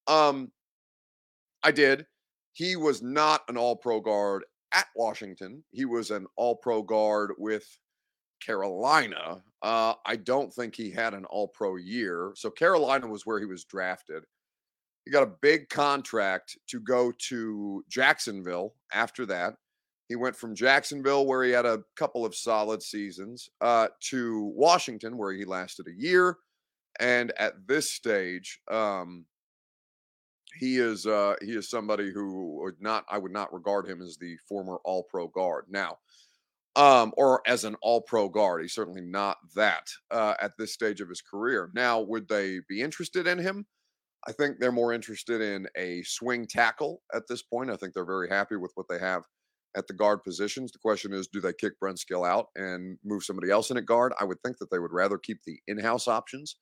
Um, 0.07 0.51
I 1.63 1.71
did. 1.73 2.07
He 2.53 2.77
was 2.77 3.03
not 3.03 3.43
an 3.49 3.57
All 3.57 3.77
Pro 3.77 4.01
guard 4.01 4.45
at 4.73 4.87
Washington. 4.97 5.65
He 5.71 5.85
was 5.85 6.11
an 6.11 6.27
All 6.37 6.57
Pro 6.57 6.83
guard 6.83 7.33
with 7.39 7.67
Carolina. 8.45 9.43
Uh, 9.63 9.95
I 10.07 10.17
don't 10.17 10.53
think 10.53 10.75
he 10.75 10.91
had 10.91 11.15
an 11.15 11.25
All 11.27 11.49
Pro 11.49 11.77
year. 11.77 12.33
So 12.35 12.51
Carolina 12.51 13.07
was 13.07 13.27
where 13.27 13.39
he 13.39 13.47
was 13.47 13.65
drafted. 13.65 14.25
He 15.05 15.11
got 15.11 15.23
a 15.23 15.33
big 15.41 15.69
contract 15.69 16.59
to 16.69 16.81
go 16.81 17.13
to 17.29 17.85
Jacksonville 17.89 18.75
after 18.93 19.27
that. 19.27 19.55
He 20.09 20.17
went 20.17 20.35
from 20.35 20.57
Jacksonville, 20.57 21.25
where 21.27 21.45
he 21.45 21.53
had 21.53 21.67
a 21.67 21.85
couple 21.97 22.27
of 22.27 22.35
solid 22.35 22.83
seasons, 22.83 23.49
uh, 23.61 23.89
to 24.09 24.53
Washington, 24.57 25.17
where 25.17 25.33
he 25.33 25.45
lasted 25.45 25.87
a 25.87 25.93
year. 25.93 26.37
And 26.99 27.33
at 27.39 27.67
this 27.69 27.91
stage, 27.91 28.61
um, 28.71 29.25
he 30.59 30.79
is 30.79 31.07
uh, 31.07 31.35
he 31.43 31.53
is 31.53 31.69
somebody 31.69 32.11
who 32.13 32.61
would 32.63 32.81
not 32.81 33.05
I 33.11 33.19
would 33.19 33.33
not 33.33 33.53
regard 33.53 33.89
him 33.89 34.03
as 34.03 34.17
the 34.17 34.37
former 34.49 34.79
All 34.85 35.05
Pro 35.05 35.29
guard 35.29 35.67
now, 35.69 35.99
um, 36.77 37.13
or 37.17 37.43
as 37.47 37.65
an 37.65 37.77
All 37.83 38.01
Pro 38.01 38.29
guard. 38.29 38.63
He's 38.63 38.75
certainly 38.75 39.03
not 39.03 39.39
that 39.55 39.87
uh, 40.11 40.35
at 40.41 40.53
this 40.59 40.73
stage 40.73 41.01
of 41.01 41.09
his 41.09 41.23
career. 41.23 41.71
Now, 41.75 42.01
would 42.01 42.29
they 42.29 42.61
be 42.69 42.81
interested 42.83 43.27
in 43.27 43.39
him? 43.39 43.67
I 44.27 44.33
think 44.33 44.59
they're 44.59 44.73
more 44.73 44.93
interested 44.93 45.41
in 45.41 45.67
a 45.77 46.03
swing 46.03 46.47
tackle 46.47 47.03
at 47.15 47.27
this 47.29 47.43
point. 47.43 47.71
I 47.71 47.77
think 47.77 47.95
they're 47.95 48.05
very 48.05 48.29
happy 48.29 48.57
with 48.57 48.73
what 48.75 48.87
they 48.89 48.99
have 48.99 49.23
at 49.77 49.87
the 49.87 49.95
guard 49.95 50.23
positions. 50.23 50.73
The 50.73 50.79
question 50.79 51.13
is, 51.13 51.29
do 51.29 51.41
they 51.41 51.53
kick 51.53 51.79
Brent 51.81 51.99
Skill 51.99 52.25
out 52.25 52.49
and 52.57 52.99
move 53.05 53.25
somebody 53.25 53.51
else 53.51 53.71
in 53.71 53.79
at 53.79 53.87
guard? 53.87 54.13
I 54.21 54.25
would 54.25 54.41
think 54.43 54.59
that 54.59 54.71
they 54.71 54.79
would 54.79 54.93
rather 54.93 55.17
keep 55.17 55.39
the 55.47 55.59
in-house 55.69 56.09
options 56.09 56.57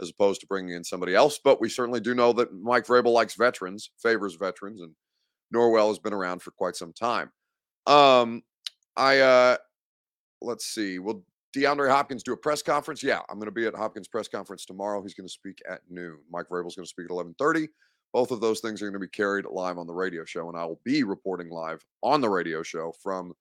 as 0.00 0.10
opposed 0.10 0.40
to 0.40 0.46
bringing 0.46 0.74
in 0.74 0.84
somebody 0.84 1.14
else. 1.14 1.38
But 1.42 1.60
we 1.60 1.68
certainly 1.68 2.00
do 2.00 2.14
know 2.14 2.32
that 2.34 2.52
Mike 2.52 2.86
Vrabel 2.86 3.12
likes 3.12 3.34
veterans, 3.34 3.90
favors 4.02 4.34
veterans, 4.36 4.80
and 4.80 4.94
Norwell 5.54 5.88
has 5.88 5.98
been 5.98 6.12
around 6.12 6.42
for 6.42 6.50
quite 6.52 6.76
some 6.76 6.92
time. 6.92 7.30
Um, 7.86 8.42
I 8.96 9.18
uh, 9.18 9.56
let's 10.42 10.66
see. 10.66 10.98
Will 10.98 11.24
DeAndre 11.56 11.90
Hopkins 11.90 12.22
do 12.22 12.32
a 12.32 12.36
press 12.36 12.62
conference? 12.62 13.02
Yeah, 13.02 13.20
I'm 13.28 13.38
going 13.38 13.46
to 13.46 13.52
be 13.52 13.66
at 13.66 13.74
Hopkins 13.74 14.08
press 14.08 14.28
conference 14.28 14.64
tomorrow. 14.64 15.02
He's 15.02 15.14
going 15.14 15.26
to 15.28 15.32
speak 15.32 15.60
at 15.68 15.80
noon. 15.88 16.18
Mike 16.30 16.46
Vrabel's 16.50 16.76
going 16.76 16.84
to 16.84 16.90
speak 16.90 17.06
at 17.06 17.10
11:30. 17.10 17.68
Both 18.12 18.30
of 18.30 18.40
those 18.40 18.60
things 18.60 18.80
are 18.80 18.86
going 18.86 19.00
to 19.00 19.06
be 19.06 19.08
carried 19.08 19.44
live 19.44 19.78
on 19.78 19.86
the 19.86 19.94
radio 19.94 20.24
show, 20.24 20.48
and 20.48 20.58
I 20.58 20.64
will 20.64 20.80
be 20.84 21.02
reporting 21.02 21.50
live 21.50 21.84
on 22.02 22.20
the 22.20 22.28
radio 22.28 22.62
show 22.62 22.92
from 23.02 23.34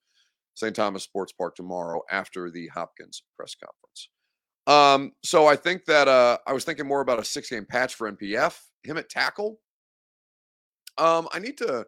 St. 0.56 0.76
Thomas 0.76 1.04
Sports 1.04 1.32
Park 1.34 1.56
tomorrow 1.56 2.02
after 2.12 2.50
the 2.50 2.68
Hopkins 2.68 3.24
press 3.38 3.56
conference. 3.56 4.10
Um, 4.68 5.14
so 5.24 5.48
I 5.48 5.56
think 5.56 5.86
that 5.86 6.08
uh, 6.08 6.38
I 6.46 6.54
was 6.54 6.66
thinking 6.66 6.86
more 6.86 7.02
about 7.02 7.20
a 7.20 7.26
six 7.26 7.50
game 7.50 7.66
patch 7.66 7.96
for 7.96 8.12
NPF. 8.12 8.60
Him 8.84 8.98
at 8.98 9.10
tackle. 9.10 9.60
Um, 10.98 11.28
I 11.32 11.40
need 11.40 11.58
to 11.60 11.86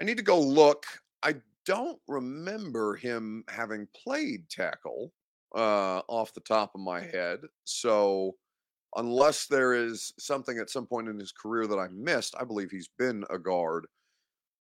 I 0.00 0.04
need 0.04 0.16
to 0.16 0.22
go 0.22 0.40
look. 0.40 0.84
I 1.22 1.36
don't 1.66 1.98
remember 2.08 2.96
him 2.96 3.44
having 3.48 3.88
played 3.94 4.48
tackle 4.48 5.12
uh, 5.54 6.00
off 6.08 6.34
the 6.34 6.40
top 6.40 6.72
of 6.74 6.80
my 6.80 7.00
head. 7.00 7.40
So 7.64 8.36
unless 8.96 9.46
there 9.46 9.74
is 9.74 10.12
something 10.18 10.58
at 10.58 10.70
some 10.70 10.86
point 10.86 11.08
in 11.08 11.18
his 11.18 11.32
career 11.32 11.66
that 11.66 11.78
I 11.78 11.88
missed, 11.88 12.34
I 12.38 12.44
believe 12.44 12.70
he's 12.70 12.90
been 12.98 13.24
a 13.30 13.38
guard 13.38 13.86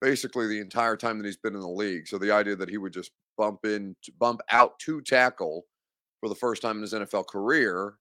basically 0.01 0.47
the 0.47 0.61
entire 0.61 0.97
time 0.97 1.19
that 1.19 1.25
he's 1.25 1.37
been 1.37 1.55
in 1.55 1.61
the 1.61 1.69
league. 1.69 2.07
So 2.07 2.19
the 2.19 2.31
idea 2.33 2.57
that 2.57 2.69
he 2.69 2.79
would 2.79 2.93
just 2.93 3.13
bump 3.39 3.65
in, 3.65 3.97
bump 4.19 4.41
out 4.51 4.79
to 4.81 5.01
tackle 5.01 5.65
for 6.25 6.31
the 6.31 6.35
first 6.35 6.63
time 6.63 6.77
in 6.77 6.81
his 6.81 6.95
NFL 6.95 7.27
career 7.27 7.97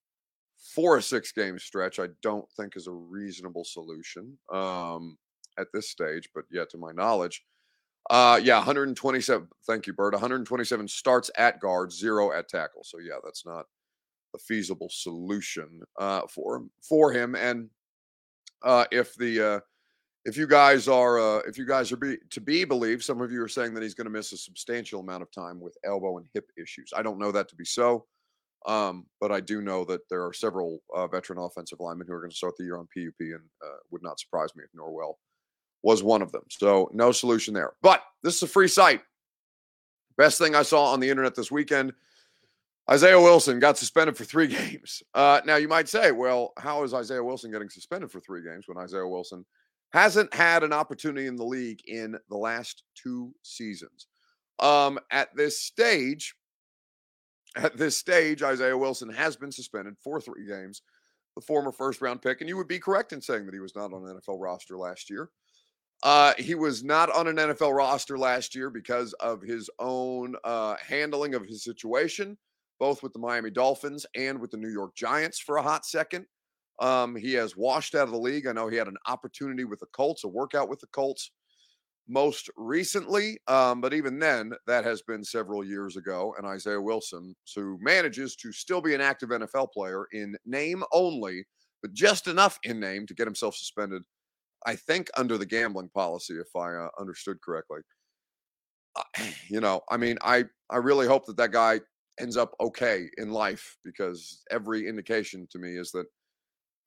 for 0.74 0.96
a 0.96 1.02
six 1.02 1.34
game 1.34 1.60
stretch, 1.60 2.00
I 2.00 2.08
don't 2.22 2.50
think 2.56 2.78
is 2.78 2.88
a 2.88 2.92
reasonable 2.94 3.66
solution 3.66 4.38
um, 4.50 5.18
at 5.60 5.68
this 5.74 5.90
stage. 5.90 6.30
But 6.34 6.46
yet, 6.50 6.70
to 6.70 6.78
my 6.78 6.94
knowledge, 6.94 7.44
uh, 8.10 8.40
yeah, 8.42 8.56
127. 8.56 9.46
Thank 9.68 9.88
you, 9.88 9.92
Bert. 9.92 10.14
127 10.14 10.88
starts 10.88 11.32
at 11.38 11.60
guard, 11.60 11.92
zero 11.92 12.32
at 12.32 12.48
tackle. 12.48 12.86
So 12.86 13.00
yeah, 13.00 13.18
that's 13.22 13.46
not 13.46 13.66
a 14.34 14.38
feasible 14.38 14.88
solution 14.90 15.82
uh, 16.00 16.22
for 16.30 16.56
him 16.56 16.72
for 16.82 17.12
him. 17.12 17.36
And 17.36 17.70
uh, 18.64 18.86
if 18.90 19.16
the 19.16 19.56
uh, 19.56 19.60
if 20.26 20.38
you 20.38 20.48
guys 20.48 20.88
are 20.88 21.20
uh, 21.20 21.40
if 21.40 21.58
you 21.58 21.66
guys 21.66 21.92
are 21.92 21.98
be, 21.98 22.18
to 22.30 22.42
be 22.42 22.64
believed, 22.64 23.04
some 23.04 23.22
of 23.22 23.32
you 23.32 23.42
are 23.44 23.50
saying 23.50 23.74
that 23.74 23.84
he's 23.84 23.94
going 23.94 24.06
to 24.06 24.12
miss 24.12 24.32
a 24.32 24.38
substantial 24.38 25.02
amount 25.02 25.22
of 25.22 25.32
time 25.32 25.60
with 25.60 25.78
elbow 25.84 26.18
and 26.18 26.28
hip 26.34 26.50
issues. 26.58 26.92
I 26.96 27.02
don't 27.02 27.20
know 27.20 27.32
that 27.32 27.50
to 27.50 27.56
be 27.56 27.66
so, 27.66 28.06
um, 28.66 29.06
but 29.20 29.32
I 29.32 29.40
do 29.40 29.62
know 29.62 29.86
that 29.86 30.08
there 30.10 30.26
are 30.26 30.34
several 30.34 30.80
uh, 30.94 31.08
veteran 31.08 31.40
offensive 31.40 31.80
linemen 31.80 32.08
who 32.08 32.14
are 32.14 32.20
going 32.20 32.32
to 32.32 32.36
start 32.36 32.56
the 32.58 32.64
year 32.64 32.78
on 32.78 32.88
PUP, 32.88 33.20
and 33.20 33.42
uh, 33.64 33.78
would 33.92 34.04
not 34.04 34.20
surprise 34.20 34.56
me 34.56 34.64
if 34.64 34.80
Norwell 34.80 35.16
was 35.82 36.04
one 36.04 36.22
of 36.22 36.32
them. 36.32 36.44
So 36.50 36.90
no 36.94 37.12
solution 37.12 37.54
there. 37.54 37.74
But 37.82 38.04
this 38.22 38.38
is 38.38 38.44
a 38.44 38.48
free 38.48 38.68
site. 38.68 39.02
Best 40.18 40.38
thing 40.38 40.56
I 40.56 40.62
saw 40.62 40.94
on 40.94 41.00
the 41.00 41.10
internet 41.10 41.36
this 41.36 41.52
weekend 41.52 41.94
Isaiah 42.90 43.20
Wilson 43.20 43.60
got 43.60 43.78
suspended 43.78 44.18
for 44.18 44.26
three 44.26 44.48
games. 44.56 45.04
Uh, 45.14 45.42
now, 45.46 45.56
you 45.56 45.68
might 45.68 45.88
say, 45.88 46.12
well, 46.12 46.54
how 46.58 46.84
is 46.84 46.94
Isaiah 46.94 47.24
Wilson 47.24 47.52
getting 47.52 47.70
suspended 47.70 48.12
for 48.12 48.20
three 48.20 48.44
games 48.44 48.68
when 48.68 48.78
Isaiah 48.78 49.08
Wilson 49.08 49.46
hasn't 49.92 50.34
had 50.34 50.64
an 50.64 50.74
opportunity 50.74 51.28
in 51.28 51.36
the 51.36 51.46
league 51.46 51.82
in 51.88 52.18
the 52.30 52.38
last 52.38 52.84
two 52.96 53.34
seasons? 53.44 54.08
Um, 54.60 55.00
at 55.12 55.36
this 55.36 55.62
stage, 55.62 56.36
at 57.56 57.78
this 57.78 57.98
stage, 57.98 58.44
Isaiah 58.44 58.78
Wilson 58.78 59.10
has 59.10 59.36
been 59.36 59.52
suspended 59.52 59.96
for 60.04 60.20
three 60.20 60.46
games. 60.48 60.82
The 61.36 61.42
former 61.42 61.72
first 61.72 62.02
round 62.02 62.22
pick, 62.22 62.42
and 62.42 62.50
you 62.50 62.58
would 62.58 62.68
be 62.68 62.80
correct 62.80 63.12
in 63.12 63.22
saying 63.22 63.46
that 63.46 63.56
he 63.56 63.60
was 63.60 63.76
not 63.76 63.92
on 63.92 64.08
an 64.08 64.20
NFL 64.20 64.40
roster 64.40 64.78
last 64.78 65.10
year. 65.10 65.30
Uh, 66.04 66.34
he 66.38 66.54
was 66.54 66.84
not 66.84 67.10
on 67.12 67.28
an 67.28 67.38
NFL 67.38 67.76
roster 67.76 68.18
last 68.18 68.54
year 68.54 68.70
because 68.70 69.14
of 69.14 69.42
his 69.42 69.70
own 69.80 70.36
uh, 70.44 70.76
handling 70.88 71.34
of 71.34 71.46
his 71.46 71.64
situation 71.64 72.38
both 72.84 73.02
with 73.02 73.14
the 73.14 73.20
Miami 73.20 73.50
Dolphins 73.50 74.06
and 74.14 74.38
with 74.38 74.52
the 74.52 74.58
New 74.58 74.68
York 74.68 74.94
Giants 74.94 75.40
for 75.40 75.56
a 75.56 75.62
hot 75.62 75.86
second. 75.86 76.26
Um, 76.82 77.16
he 77.16 77.32
has 77.36 77.56
washed 77.56 77.96
out 77.96 78.08
of 78.08 78.12
the 78.12 78.18
league. 78.18 78.46
I 78.46 78.52
know 78.52 78.68
he 78.68 78.76
had 78.76 78.90
an 78.90 78.98
opportunity 79.08 79.64
with 79.64 79.80
the 79.80 79.86
Colts, 79.94 80.26
a 80.26 80.28
workout 80.28 80.68
with 80.68 80.82
the 80.82 80.88
Colts 80.88 81.32
most 82.08 82.50
recently. 82.58 83.38
Um, 83.48 83.82
but 83.82 83.94
even 83.94 84.20
then, 84.20 84.52
that 84.68 84.84
has 84.84 85.02
been 85.02 85.24
several 85.24 85.64
years 85.64 85.98
ago. 85.98 86.34
And 86.38 86.46
Isaiah 86.46 86.82
Wilson, 86.82 87.36
who 87.56 87.78
manages 87.82 88.36
to 88.38 88.52
still 88.52 88.82
be 88.82 88.94
an 88.94 89.02
active 89.02 89.30
NFL 89.30 89.72
player 89.72 90.06
in 90.12 90.36
name 90.46 90.84
only, 90.92 91.46
but 91.82 91.94
just 91.94 92.28
enough 92.28 92.60
in 92.64 92.80
name 92.80 93.08
to 93.08 93.14
get 93.14 93.28
himself 93.28 93.56
suspended, 93.56 94.04
I 94.66 94.76
think, 94.76 95.10
under 95.18 95.38
the 95.38 95.46
gambling 95.46 95.90
policy, 95.90 96.36
if 96.36 96.56
I 96.56 96.74
uh, 96.76 96.90
understood 97.00 97.38
correctly. 97.42 97.80
Uh, 98.96 99.04
you 99.50 99.62
know, 99.62 99.82
I 99.90 99.98
mean, 99.98 100.18
I 100.22 100.46
I 100.70 100.78
really 100.78 101.08
hope 101.08 101.26
that 101.28 101.38
that 101.38 101.52
guy 101.52 101.80
ends 102.20 102.38
up 102.38 102.54
okay 102.60 103.08
in 103.18 103.32
life 103.32 103.78
because 103.84 104.44
every 104.52 104.88
indication 104.88 105.48
to 105.52 105.58
me 105.58 105.78
is 105.78 105.92
that 105.92 106.06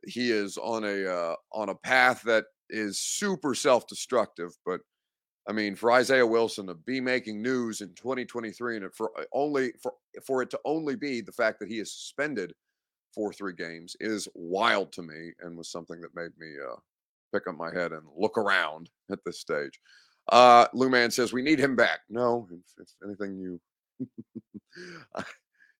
he 0.06 0.30
is 0.30 0.56
on 0.58 0.84
a 0.84 1.06
uh, 1.06 1.34
on 1.52 1.68
a 1.68 1.74
path 1.74 2.22
that 2.22 2.44
is 2.70 3.00
super 3.00 3.54
self-destructive 3.54 4.50
but 4.64 4.80
I 5.48 5.52
mean, 5.52 5.76
for 5.76 5.92
Isaiah 5.92 6.26
Wilson 6.26 6.66
to 6.66 6.74
be 6.74 7.00
making 7.00 7.40
news 7.40 7.80
in 7.80 7.94
2023 7.94 8.78
and 8.78 8.94
for 8.94 9.10
uh, 9.18 9.24
only 9.32 9.72
for 9.82 9.92
for 10.24 10.42
it 10.42 10.50
to 10.50 10.60
only 10.64 10.96
be 10.96 11.20
the 11.20 11.32
fact 11.32 11.60
that 11.60 11.68
he 11.68 11.78
is 11.78 11.92
suspended 11.92 12.52
for 13.14 13.32
three 13.32 13.52
games 13.52 13.96
is 14.00 14.28
wild 14.34 14.92
to 14.92 15.02
me 15.02 15.32
and 15.40 15.56
was 15.56 15.70
something 15.70 16.00
that 16.00 16.14
made 16.14 16.32
me 16.38 16.54
uh, 16.62 16.76
pick 17.32 17.46
up 17.46 17.56
my 17.56 17.72
head 17.72 17.92
and 17.92 18.02
look 18.16 18.36
around 18.36 18.90
at 19.10 19.18
this 19.24 19.40
stage. 19.40 19.80
Uh, 20.32 20.66
Lou 20.74 20.90
Man 20.90 21.10
says 21.10 21.32
we 21.32 21.42
need 21.42 21.58
him 21.58 21.76
back. 21.76 22.00
No, 22.10 22.48
if, 22.50 22.82
if 22.82 22.88
anything, 23.04 23.38
you 23.38 23.60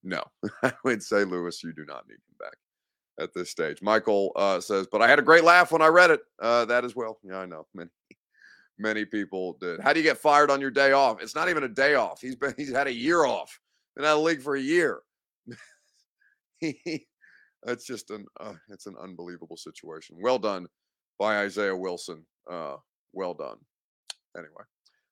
no, 0.05 0.23
I 0.63 0.73
would 0.85 1.03
say 1.03 1.25
Lewis, 1.25 1.63
you 1.63 1.73
do 1.73 1.85
not 1.85 2.07
need 2.09 2.15
him 2.15 2.37
back 2.39 2.57
at 3.21 3.35
this 3.35 3.51
stage. 3.51 3.83
Michael 3.83 4.33
uh, 4.37 4.61
says, 4.61 4.87
but 4.91 5.03
I 5.03 5.09
had 5.09 5.19
a 5.19 5.23
great 5.23 5.45
laugh 5.45 5.73
when 5.73 5.83
I 5.83 5.89
read 5.89 6.11
it. 6.11 6.21
Uh, 6.41 6.65
that 6.67 6.85
as 6.85 6.95
well. 6.95 7.19
Yeah, 7.23 7.39
I 7.39 7.47
know. 7.47 7.67
Many, 7.75 7.91
many 8.79 9.05
people 9.05 9.57
did. 9.61 9.81
How 9.81 9.93
do 9.93 10.01
you 10.01 10.05
get 10.05 10.19
fired 10.19 10.51
on 10.51 10.61
your 10.61 10.71
day 10.71 10.93
off? 10.93 11.23
It's 11.23 11.35
not 11.35 11.49
even 11.49 11.65
a 11.65 11.69
day 11.69 11.95
off. 11.95 12.21
He's 12.21 12.37
been 12.37 12.55
he's 12.57 12.73
had 12.73 12.87
a 12.87 12.93
year 12.93 13.25
off. 13.25 13.59
Been 13.95 14.05
out 14.05 14.19
of 14.19 14.25
league 14.25 14.43
for 14.43 14.57
a 14.57 14.61
year. 14.61 15.01
That's 17.63 17.85
just 17.85 18.11
an 18.11 18.27
uh, 18.41 18.55
it's 18.69 18.87
an 18.87 18.97
unbelievable 19.01 19.57
situation. 19.57 20.17
Well 20.21 20.39
done 20.39 20.67
by 21.19 21.39
Isaiah 21.39 21.77
Wilson. 21.77 22.25
Uh, 22.51 22.77
well 23.13 23.35
done. 23.35 23.57
Anyway, 24.37 24.63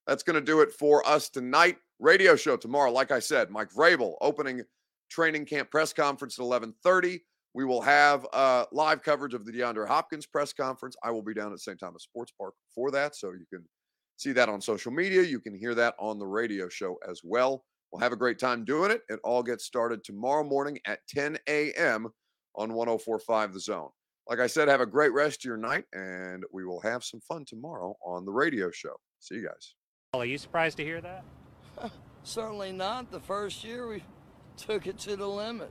that's 0.07 0.23
going 0.23 0.35
to 0.35 0.41
do 0.41 0.61
it 0.61 0.73
for 0.73 1.07
us 1.09 1.29
tonight. 1.31 1.79
Radio 1.99 2.37
show 2.37 2.57
tomorrow. 2.57 2.93
Like 2.93 3.11
I 3.11 3.19
said, 3.19 3.51
Mike 3.51 3.71
Vrabel 3.73 4.15
opening 4.21 4.63
training 5.11 5.47
camp 5.47 5.71
press 5.71 5.93
conference 5.93 6.39
at 6.39 6.45
11:30. 6.45 7.21
We 7.55 7.65
will 7.65 7.81
have 7.83 8.27
uh, 8.33 8.65
live 8.73 9.03
coverage 9.03 9.33
of 9.33 9.47
the 9.47 9.53
DeAndre 9.53 9.87
Hopkins 9.87 10.27
press 10.27 10.53
conference. 10.53 10.97
I 11.05 11.13
will 11.13 11.23
be 11.23 11.35
down 11.35 11.53
at 11.53 11.61
St. 11.61 11.79
Thomas 11.79 12.03
Sports 12.03 12.33
Park 12.37 12.55
for 12.75 12.91
that, 12.91 13.15
so 13.15 13.31
you 13.31 13.47
can 13.49 13.65
see 14.17 14.33
that 14.33 14.49
on 14.49 14.61
social 14.61 14.91
media. 14.91 15.23
You 15.23 15.39
can 15.39 15.55
hear 15.55 15.75
that 15.77 15.95
on 15.99 16.19
the 16.19 16.27
radio 16.27 16.69
show 16.69 16.97
as 17.09 17.21
well. 17.23 17.65
We'll 17.93 18.01
have 18.01 18.13
a 18.13 18.17
great 18.17 18.41
time 18.41 18.65
doing 18.65 18.91
it. 18.91 19.03
It 19.09 19.21
all 19.23 19.45
gets 19.45 19.65
started 19.65 20.03
tomorrow 20.03 20.43
morning 20.43 20.81
at 20.85 20.99
10 21.09 21.39
a.m. 21.49 22.09
on 22.57 22.73
1045 22.73 23.53
The 23.55 23.61
Zone. 23.61 23.91
Like 24.29 24.41
I 24.41 24.49
said, 24.49 24.67
have 24.67 24.81
a 24.81 24.87
great 24.87 25.13
rest 25.13 25.41
of 25.41 25.45
your 25.45 25.57
night, 25.57 25.85
and 25.93 26.43
we 26.53 26.65
will 26.65 26.81
have 26.81 27.05
some 27.05 27.21
fun 27.21 27.45
tomorrow 27.45 27.95
on 28.05 28.25
the 28.25 28.33
radio 28.33 28.71
show. 28.73 28.97
See 29.21 29.37
you 29.37 29.47
guys. 29.47 29.75
Are 30.13 30.25
you 30.25 30.39
surprised 30.39 30.79
to 30.79 30.85
hear 30.85 31.01
that? 31.03 31.25
Certainly 32.25 32.73
not. 32.73 33.13
The 33.13 33.21
first 33.21 33.63
year 33.63 33.87
we 33.87 34.03
took 34.57 34.89
it 34.89 34.99
to 35.01 35.15
the 35.15 35.29
limit. 35.29 35.71